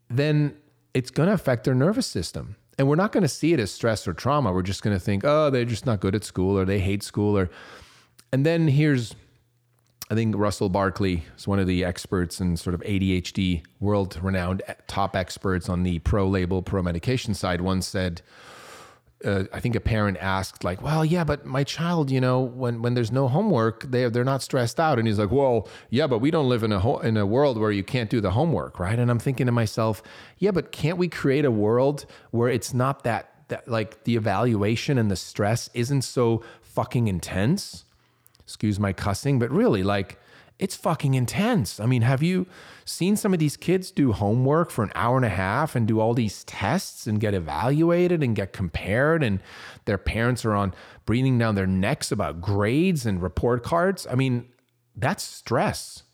[0.09, 0.57] then
[0.95, 2.57] it's going to affect their nervous system.
[2.79, 4.53] And we're not going to see it as stress or trauma.
[4.53, 7.03] We're just going to think, oh, they're just not good at school or they hate
[7.03, 7.37] school.
[7.37, 7.51] Or,
[8.33, 9.15] and then here's,
[10.09, 14.63] I think Russell Barkley is one of the experts and sort of ADHD world renowned
[14.87, 18.23] top experts on the pro label, pro medication side, once said,
[19.25, 22.83] uh, I think a parent asked, like, "Well, yeah, but my child, you know, when
[22.83, 26.19] when there's no homework, they they're not stressed out." And he's like, "Well, yeah, but
[26.19, 28.79] we don't live in a ho- in a world where you can't do the homework,
[28.79, 30.03] right?" And I'm thinking to myself,
[30.39, 34.99] "Yeah, but can't we create a world where it's not that that like the evaluation
[34.99, 37.86] and the stress isn't so fucking intense?"
[38.47, 40.19] Excuse my cussing, but really, like
[40.59, 41.81] it's fucking intense.
[41.81, 42.47] I mean, have you
[42.85, 46.01] seen some of these kids do homework for an hour and a half and do
[46.01, 49.23] all these tests and get evaluated and get compared?
[49.23, 49.41] And
[49.85, 50.75] their parents are on
[51.05, 54.07] breathing down their necks about grades and report cards.
[54.11, 54.49] I mean,
[54.97, 56.05] that's stress.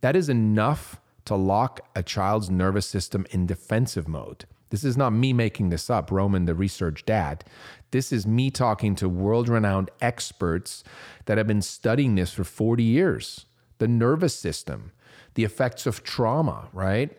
[0.00, 4.46] That is enough to lock a child's nervous system in defensive mode.
[4.70, 7.44] This is not me making this up, Roman, the research dad.
[7.92, 10.82] This is me talking to world renowned experts
[11.26, 13.46] that have been studying this for 40 years
[13.78, 14.92] the nervous system,
[15.34, 17.10] the effects of trauma, right?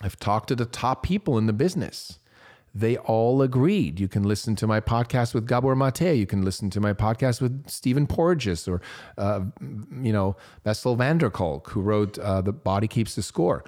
[0.00, 2.20] I've talked to the top people in the business.
[2.74, 3.98] They all agreed.
[3.98, 6.14] You can listen to my podcast with Gabor Mate.
[6.16, 8.80] You can listen to my podcast with Stephen Porges or,
[9.18, 13.64] uh, you know, Bessel van der Kolk, who wrote uh, The Body Keeps the Score.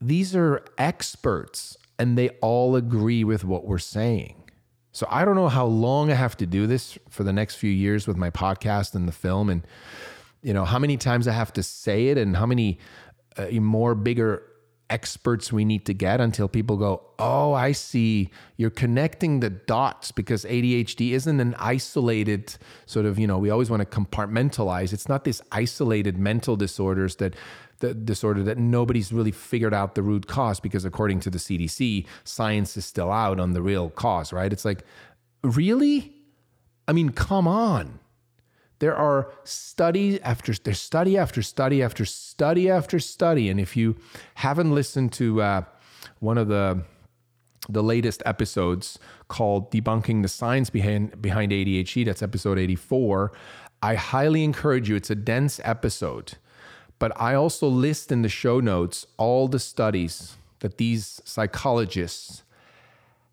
[0.00, 4.40] These are experts, and they all agree with what we're saying.
[4.92, 7.70] So I don't know how long I have to do this for the next few
[7.70, 9.48] years with my podcast and the film.
[9.48, 9.66] And
[10.42, 12.78] you know how many times I have to say it and how many
[13.36, 14.42] uh, more bigger
[14.88, 18.30] experts we need to get until people go, "Oh, I see.
[18.56, 23.70] You're connecting the dots because ADHD isn't an isolated sort of, you know, we always
[23.70, 24.92] want to compartmentalize.
[24.92, 27.34] It's not this isolated mental disorders that
[27.80, 32.06] the disorder that nobody's really figured out the root cause because according to the CDC,
[32.24, 34.52] science is still out on the real cause, right?
[34.52, 34.84] It's like,
[35.42, 36.12] really?
[36.86, 37.98] I mean, come on.
[38.80, 43.96] There are study after there's study after study after study after study, and if you
[44.36, 45.62] haven't listened to uh,
[46.18, 46.82] one of the
[47.68, 53.32] the latest episodes called "Debunking the Science Behind Behind ADHD," that's episode 84.
[53.82, 54.96] I highly encourage you.
[54.96, 56.38] It's a dense episode,
[57.00, 62.44] but I also list in the show notes all the studies that these psychologists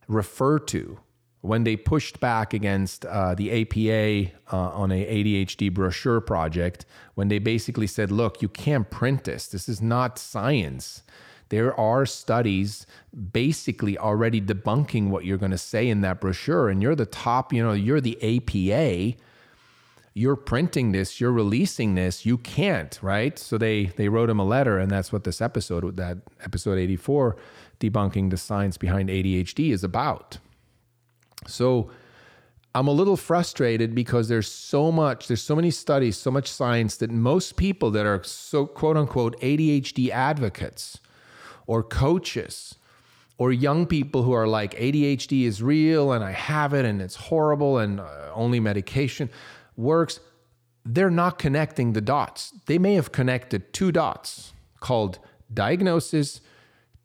[0.07, 0.99] refer to
[1.41, 7.27] when they pushed back against uh, the APA uh, on a ADHD brochure project, when
[7.27, 9.47] they basically said, "Look, you can't print this.
[9.47, 11.03] This is not science."
[11.49, 12.85] There are studies
[13.31, 17.53] basically already debunking what you're going to say in that brochure, and you're the top.
[17.53, 19.17] You know, you're the APA.
[20.17, 23.37] You're printing this, you're releasing this, you can't, right?
[23.37, 27.37] So they they wrote him a letter, and that's what this episode, that episode 84,
[27.79, 30.39] debunking the science behind ADHD, is about.
[31.45, 31.91] So
[32.73, 36.97] I'm a little frustrated because there's so much, there's so many studies, so much science
[36.97, 40.99] that most people that are so quote unquote ADHD advocates
[41.67, 42.75] or coaches
[43.37, 47.15] or young people who are like ADHD is real and I have it and it's
[47.15, 49.29] horrible and uh, only medication
[49.77, 50.19] works,
[50.83, 52.53] they're not connecting the dots.
[52.65, 55.19] They may have connected two dots called
[55.53, 56.41] diagnosis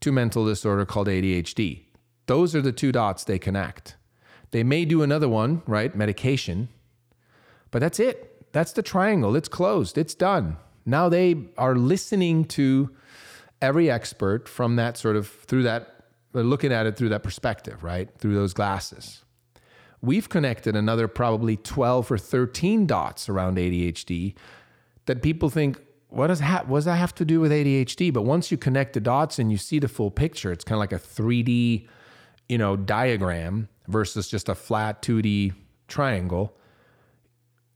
[0.00, 1.82] to mental disorder called ADHD.
[2.26, 3.96] Those are the two dots they connect.
[4.50, 5.94] They may do another one, right?
[5.94, 6.68] Medication.
[7.70, 8.52] But that's it.
[8.52, 9.34] That's the triangle.
[9.34, 9.96] It's closed.
[9.96, 10.56] It's done.
[10.84, 12.90] Now they are listening to
[13.60, 15.88] every expert from that sort of through that
[16.34, 18.08] looking at it through that perspective, right?
[18.18, 19.21] Through those glasses
[20.02, 24.34] we've connected another probably 12 or 13 dots around ADHD
[25.06, 28.12] that people think, what does, ha- what does that have to do with ADHD?
[28.12, 30.80] But once you connect the dots and you see the full picture, it's kind of
[30.80, 31.86] like a 3D,
[32.48, 35.54] you know, diagram versus just a flat 2D
[35.88, 36.56] triangle.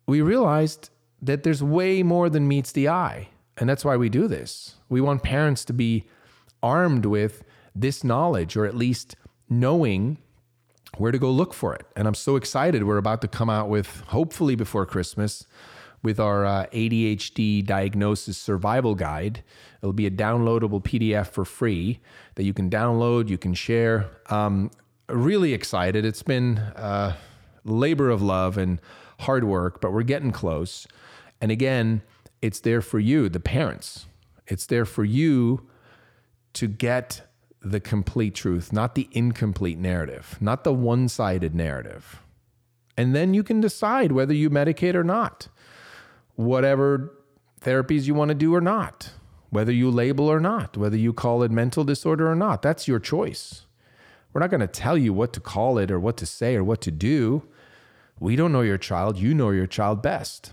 [0.06, 0.90] We realized
[1.22, 3.28] that there's way more than meets the eye.
[3.56, 4.74] And that's why we do this.
[4.88, 6.04] We want parents to be
[6.62, 7.42] armed with
[7.74, 9.16] this knowledge or at least
[9.48, 10.18] knowing
[10.98, 11.86] where to go look for it.
[11.96, 12.84] And I'm so excited.
[12.84, 15.46] We're about to come out with, hopefully before Christmas,
[16.02, 19.42] with our uh, ADHD diagnosis survival guide.
[19.82, 22.00] It'll be a downloadable PDF for free
[22.36, 24.10] that you can download, you can share.
[24.30, 24.70] Um,
[25.08, 26.04] really excited.
[26.04, 27.16] It's been uh,
[27.64, 28.80] labor of love and
[29.20, 30.86] hard work, but we're getting close.
[31.40, 32.02] And again,
[32.42, 34.06] it's there for you, the parents.
[34.46, 35.66] It's there for you
[36.54, 37.22] to get
[37.70, 42.22] the complete truth, not the incomplete narrative, not the one sided narrative.
[42.96, 45.48] And then you can decide whether you medicate or not,
[46.34, 47.12] whatever
[47.60, 49.10] therapies you want to do or not,
[49.50, 52.62] whether you label or not, whether you call it mental disorder or not.
[52.62, 53.66] That's your choice.
[54.32, 56.64] We're not going to tell you what to call it or what to say or
[56.64, 57.42] what to do.
[58.18, 59.18] We don't know your child.
[59.18, 60.52] You know your child best.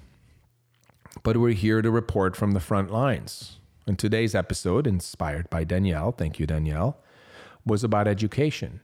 [1.22, 3.60] But we're here to report from the front lines.
[3.86, 6.98] And today's episode, inspired by Danielle, thank you, Danielle,
[7.66, 8.82] was about education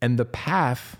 [0.00, 0.98] and the path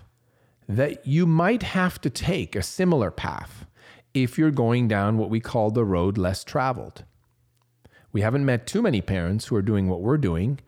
[0.67, 3.65] that you might have to take, a similar path,
[4.13, 7.03] if you're going down what we call the road less traveled.
[8.11, 10.59] We haven't met too many parents who are doing what we're doing,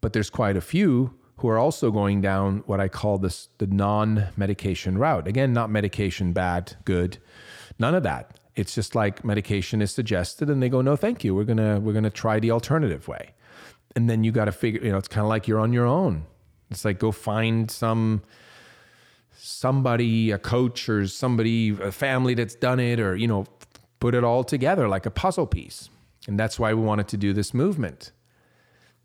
[0.00, 3.66] but there's quite a few who are also going down what I call this the
[3.66, 5.28] non-medication route.
[5.28, 7.18] Again, not medication bad, good.
[7.78, 8.38] None of that.
[8.56, 11.34] It's just like medication is suggested and they go, "No, thank you.
[11.34, 13.34] We're going to we're to try the alternative way."
[13.96, 15.86] and then you got to figure you know it's kind of like you're on your
[15.86, 16.24] own
[16.70, 18.22] it's like go find some
[19.36, 23.46] somebody a coach or somebody a family that's done it or you know
[23.98, 25.88] put it all together like a puzzle piece
[26.28, 28.12] and that's why we wanted to do this movement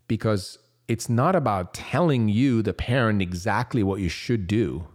[0.07, 4.85] because it's not about telling you the parent exactly what you should do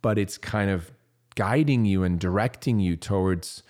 [0.00, 0.92] but it's kind of
[1.34, 3.62] guiding you and directing you towards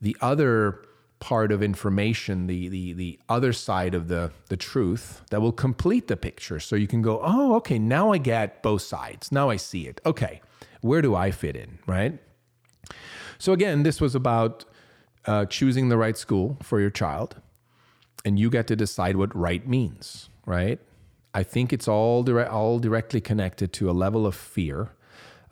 [0.00, 0.82] the other
[1.20, 6.08] part of information, the the the other side of the the truth that will complete
[6.08, 6.60] the picture.
[6.60, 9.32] So you can go, oh, okay, now I get both sides.
[9.32, 10.00] Now I see it.
[10.04, 10.42] Okay,
[10.82, 12.18] where do I fit in, right?
[13.38, 14.64] So again, this was about
[15.26, 17.36] uh, choosing the right school for your child,
[18.24, 20.78] and you get to decide what right means, right?
[21.32, 24.92] I think it's all direct, all directly connected to a level of fear,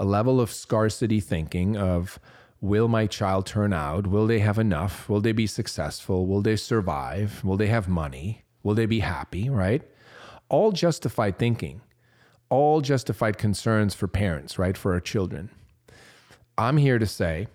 [0.03, 2.19] a level of scarcity thinking of
[2.61, 4.09] Will my child turn out?
[4.09, 5.09] Will they have enough?
[5.09, 6.27] Will they be successful?
[6.27, 7.43] Will they survive?
[7.45, 8.43] Will they have money?
[8.65, 9.49] Will they be happy?
[9.49, 9.83] Right?
[10.49, 11.83] All justified thinking,
[12.49, 14.77] all justified concerns for parents, right?
[14.77, 15.51] For our children.
[16.59, 17.47] I'm here to say,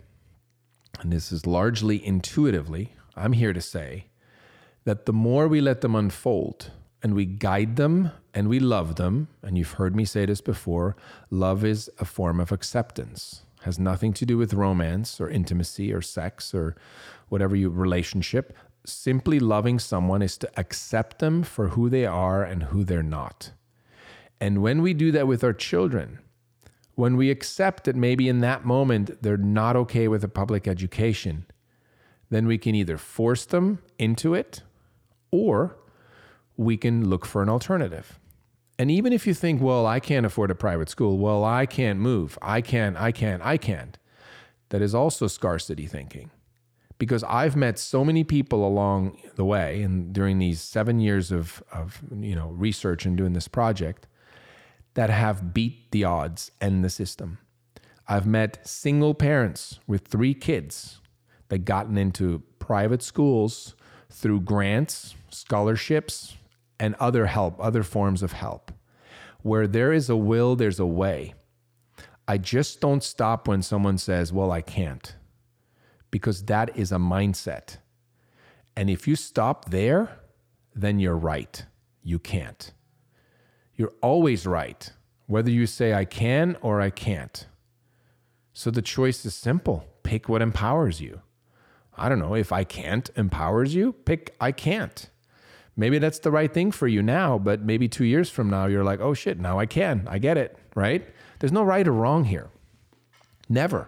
[1.02, 4.06] and this is largely intuitively, I'm here to say
[4.86, 6.72] that the more we let them unfold
[7.04, 10.96] and we guide them and we love them, and you've heard me say this before,
[11.30, 16.02] love is a form of acceptance has nothing to do with romance or intimacy or
[16.02, 16.76] sex or
[17.30, 18.56] whatever you relationship.
[18.86, 23.52] Simply loving someone is to accept them for who they are and who they're not.
[24.40, 26.20] And when we do that with our children,
[26.96, 31.46] when we accept that maybe in that moment they're not okay with a public education,
[32.30, 34.62] then we can either force them into it
[35.32, 35.76] or
[36.58, 38.20] we can look for an alternative.
[38.80, 42.00] And even if you think, well, I can't afford a private school, well, I can't
[42.00, 43.98] move, I can't, I can't, I can't,
[44.70, 46.32] that is also scarcity thinking.
[47.00, 51.62] Because I've met so many people along the way and during these seven years of,
[51.72, 54.08] of you know research and doing this project
[54.96, 57.38] that have beat the odds and the system.
[58.08, 61.00] I've met single parents with three kids
[61.50, 63.76] that gotten into private schools
[64.10, 66.36] through grants, scholarships,
[66.80, 68.72] and other help, other forms of help.
[69.42, 71.34] Where there is a will, there's a way.
[72.28, 75.16] I just don't stop when someone says, Well, I can't,
[76.12, 77.78] because that is a mindset.
[78.76, 80.20] And if you stop there,
[80.76, 81.66] then you're right.
[82.04, 82.74] You can't.
[83.76, 84.92] You're always right,
[85.26, 87.48] whether you say I can or I can't.
[88.54, 91.22] So the choice is simple pick what empowers you.
[91.96, 95.10] I don't know, if I can't empowers you, pick I can't.
[95.80, 98.84] Maybe that's the right thing for you now, but maybe two years from now, you're
[98.84, 100.08] like, oh shit, now I can.
[100.10, 101.08] I get it, right?
[101.40, 102.50] There's no right or wrong here.
[103.48, 103.88] Never.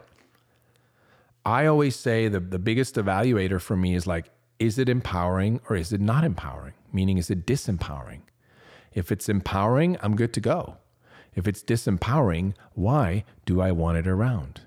[1.43, 4.29] I always say the, the biggest evaluator for me is like,
[4.59, 6.75] is it empowering or is it not empowering?
[6.93, 8.21] Meaning, is it disempowering?
[8.93, 10.77] If it's empowering, I'm good to go.
[11.33, 14.61] If it's disempowering, why do I want it around?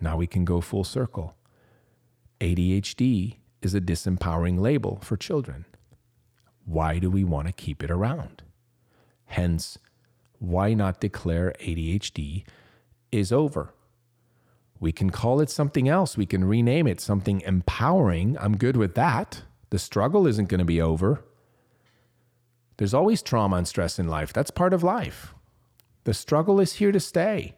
[0.00, 1.34] Now we can go full circle.
[2.40, 5.64] ADHD is a disempowering label for children.
[6.64, 8.42] Why do we want to keep it around?
[9.26, 9.78] Hence,
[10.38, 12.44] why not declare ADHD
[13.10, 13.74] is over?
[14.80, 16.16] We can call it something else.
[16.16, 18.36] We can rename it something empowering.
[18.40, 19.42] I'm good with that.
[19.70, 21.24] The struggle isn't going to be over.
[22.78, 24.32] There's always trauma and stress in life.
[24.32, 25.34] That's part of life.
[26.04, 27.54] The struggle is here to stay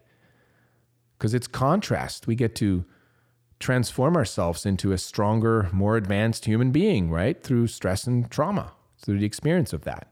[1.17, 2.27] because it's contrast.
[2.27, 2.85] We get to
[3.59, 7.43] transform ourselves into a stronger, more advanced human being, right?
[7.43, 8.73] Through stress and trauma,
[9.05, 10.09] through the experience of that.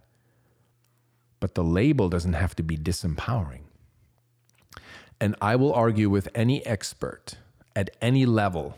[1.41, 3.63] But the label doesn't have to be disempowering.
[5.21, 7.37] And I will argue with any expert
[7.75, 8.77] at any level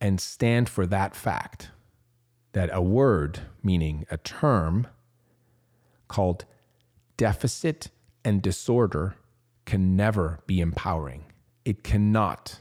[0.00, 1.70] and stand for that fact
[2.52, 4.86] that a word, meaning a term
[6.08, 6.44] called
[7.16, 7.90] deficit
[8.24, 9.16] and disorder,
[9.64, 11.24] can never be empowering.
[11.64, 12.60] It cannot.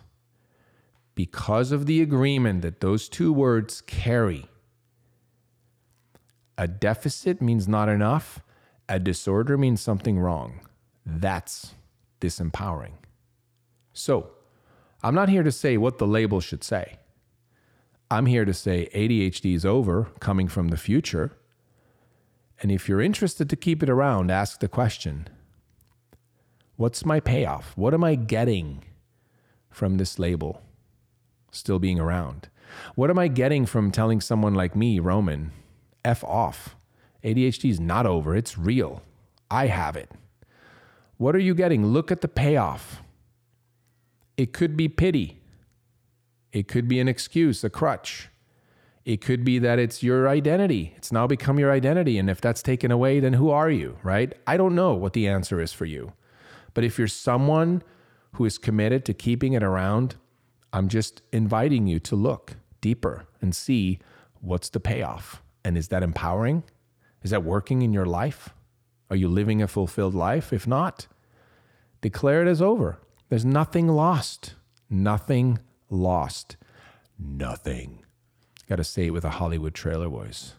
[1.14, 4.48] Because of the agreement that those two words carry.
[6.58, 8.40] A deficit means not enough,
[8.88, 10.62] a disorder means something wrong.
[11.06, 11.76] That's
[12.22, 12.94] disempowering.
[13.94, 14.32] So,
[15.04, 16.98] I'm not here to say what the label should say.
[18.10, 21.32] I'm here to say ADHD is over, coming from the future.
[22.62, 25.28] And if you're interested to keep it around, ask the question
[26.78, 27.76] What's my payoff?
[27.78, 28.84] What am I getting
[29.70, 30.62] from this label
[31.52, 32.50] still being around?
[32.96, 35.52] What am I getting from telling someone like me, Roman,
[36.06, 36.76] F off?
[37.24, 39.02] ADHD is not over, it's real.
[39.50, 40.12] I have it.
[41.18, 41.88] What are you getting?
[41.88, 43.02] Look at the payoff.
[44.38, 45.42] It could be pity.
[46.52, 48.30] It could be an excuse, a crutch.
[49.06, 50.94] It could be that it's your identity.
[50.98, 52.18] It's now become your identity.
[52.18, 54.34] And if that's taken away, then who are you, right?
[54.48, 56.14] I don't know what the answer is for you.
[56.74, 57.84] But if you're someone
[58.34, 60.16] who is committed to keeping it around,
[60.74, 64.00] I'm just inviting you to look deeper and see
[64.42, 65.42] what's the payoff.
[65.66, 66.64] And is that empowering?
[67.24, 68.54] Is that working in your life?
[69.10, 70.54] Are you living a fulfilled life?
[70.54, 71.08] If not,
[72.02, 73.00] declare it as over.
[73.30, 74.54] There's nothing lost.
[74.92, 75.58] Nothing
[75.90, 76.56] lost.
[77.18, 78.06] Nothing.
[78.70, 80.54] Got to say it with a Hollywood trailer voice.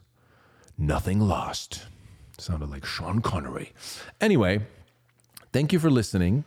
[0.77, 1.87] Nothing lost.
[2.37, 3.73] Sounded like Sean Connery.
[4.21, 4.67] Anyway,
[5.53, 6.45] thank you for listening.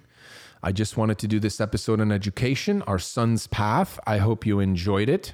[0.62, 3.98] I just wanted to do this episode on education, our son's path.
[4.06, 5.34] I hope you enjoyed it.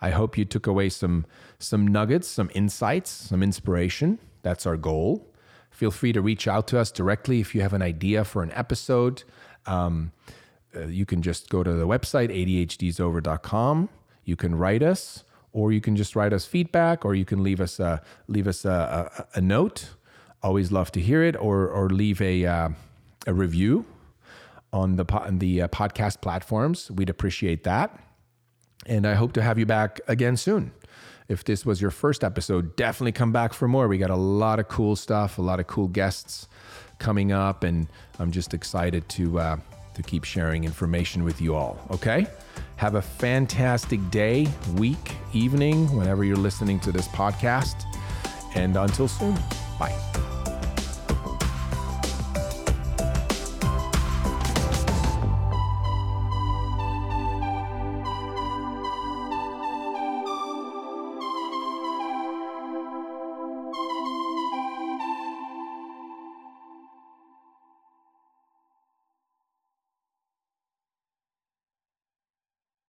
[0.00, 1.26] I hope you took away some
[1.58, 4.18] some nuggets, some insights, some inspiration.
[4.42, 5.26] That's our goal.
[5.70, 8.50] Feel free to reach out to us directly if you have an idea for an
[8.52, 9.22] episode.
[9.66, 10.12] Um,
[10.74, 13.88] uh, you can just go to the website, adhdsover.com.
[14.24, 17.60] You can write us, or you can just write us feedback, or you can leave
[17.60, 19.90] us a, leave us a, a, a note.
[20.42, 22.68] Always love to hear it, or, or leave a, uh,
[23.26, 23.84] a review
[24.72, 26.90] on the, on the uh, podcast platforms.
[26.90, 27.98] We'd appreciate that.
[28.86, 30.72] And I hope to have you back again soon.
[31.28, 33.86] If this was your first episode, definitely come back for more.
[33.86, 36.48] We got a lot of cool stuff, a lot of cool guests
[36.98, 37.86] coming up, and
[38.18, 39.56] I'm just excited to uh,
[39.94, 41.78] to keep sharing information with you all.
[41.90, 42.26] Okay,
[42.76, 47.84] have a fantastic day, week, evening, whenever you're listening to this podcast,
[48.54, 49.36] and until soon,
[49.78, 50.29] bye.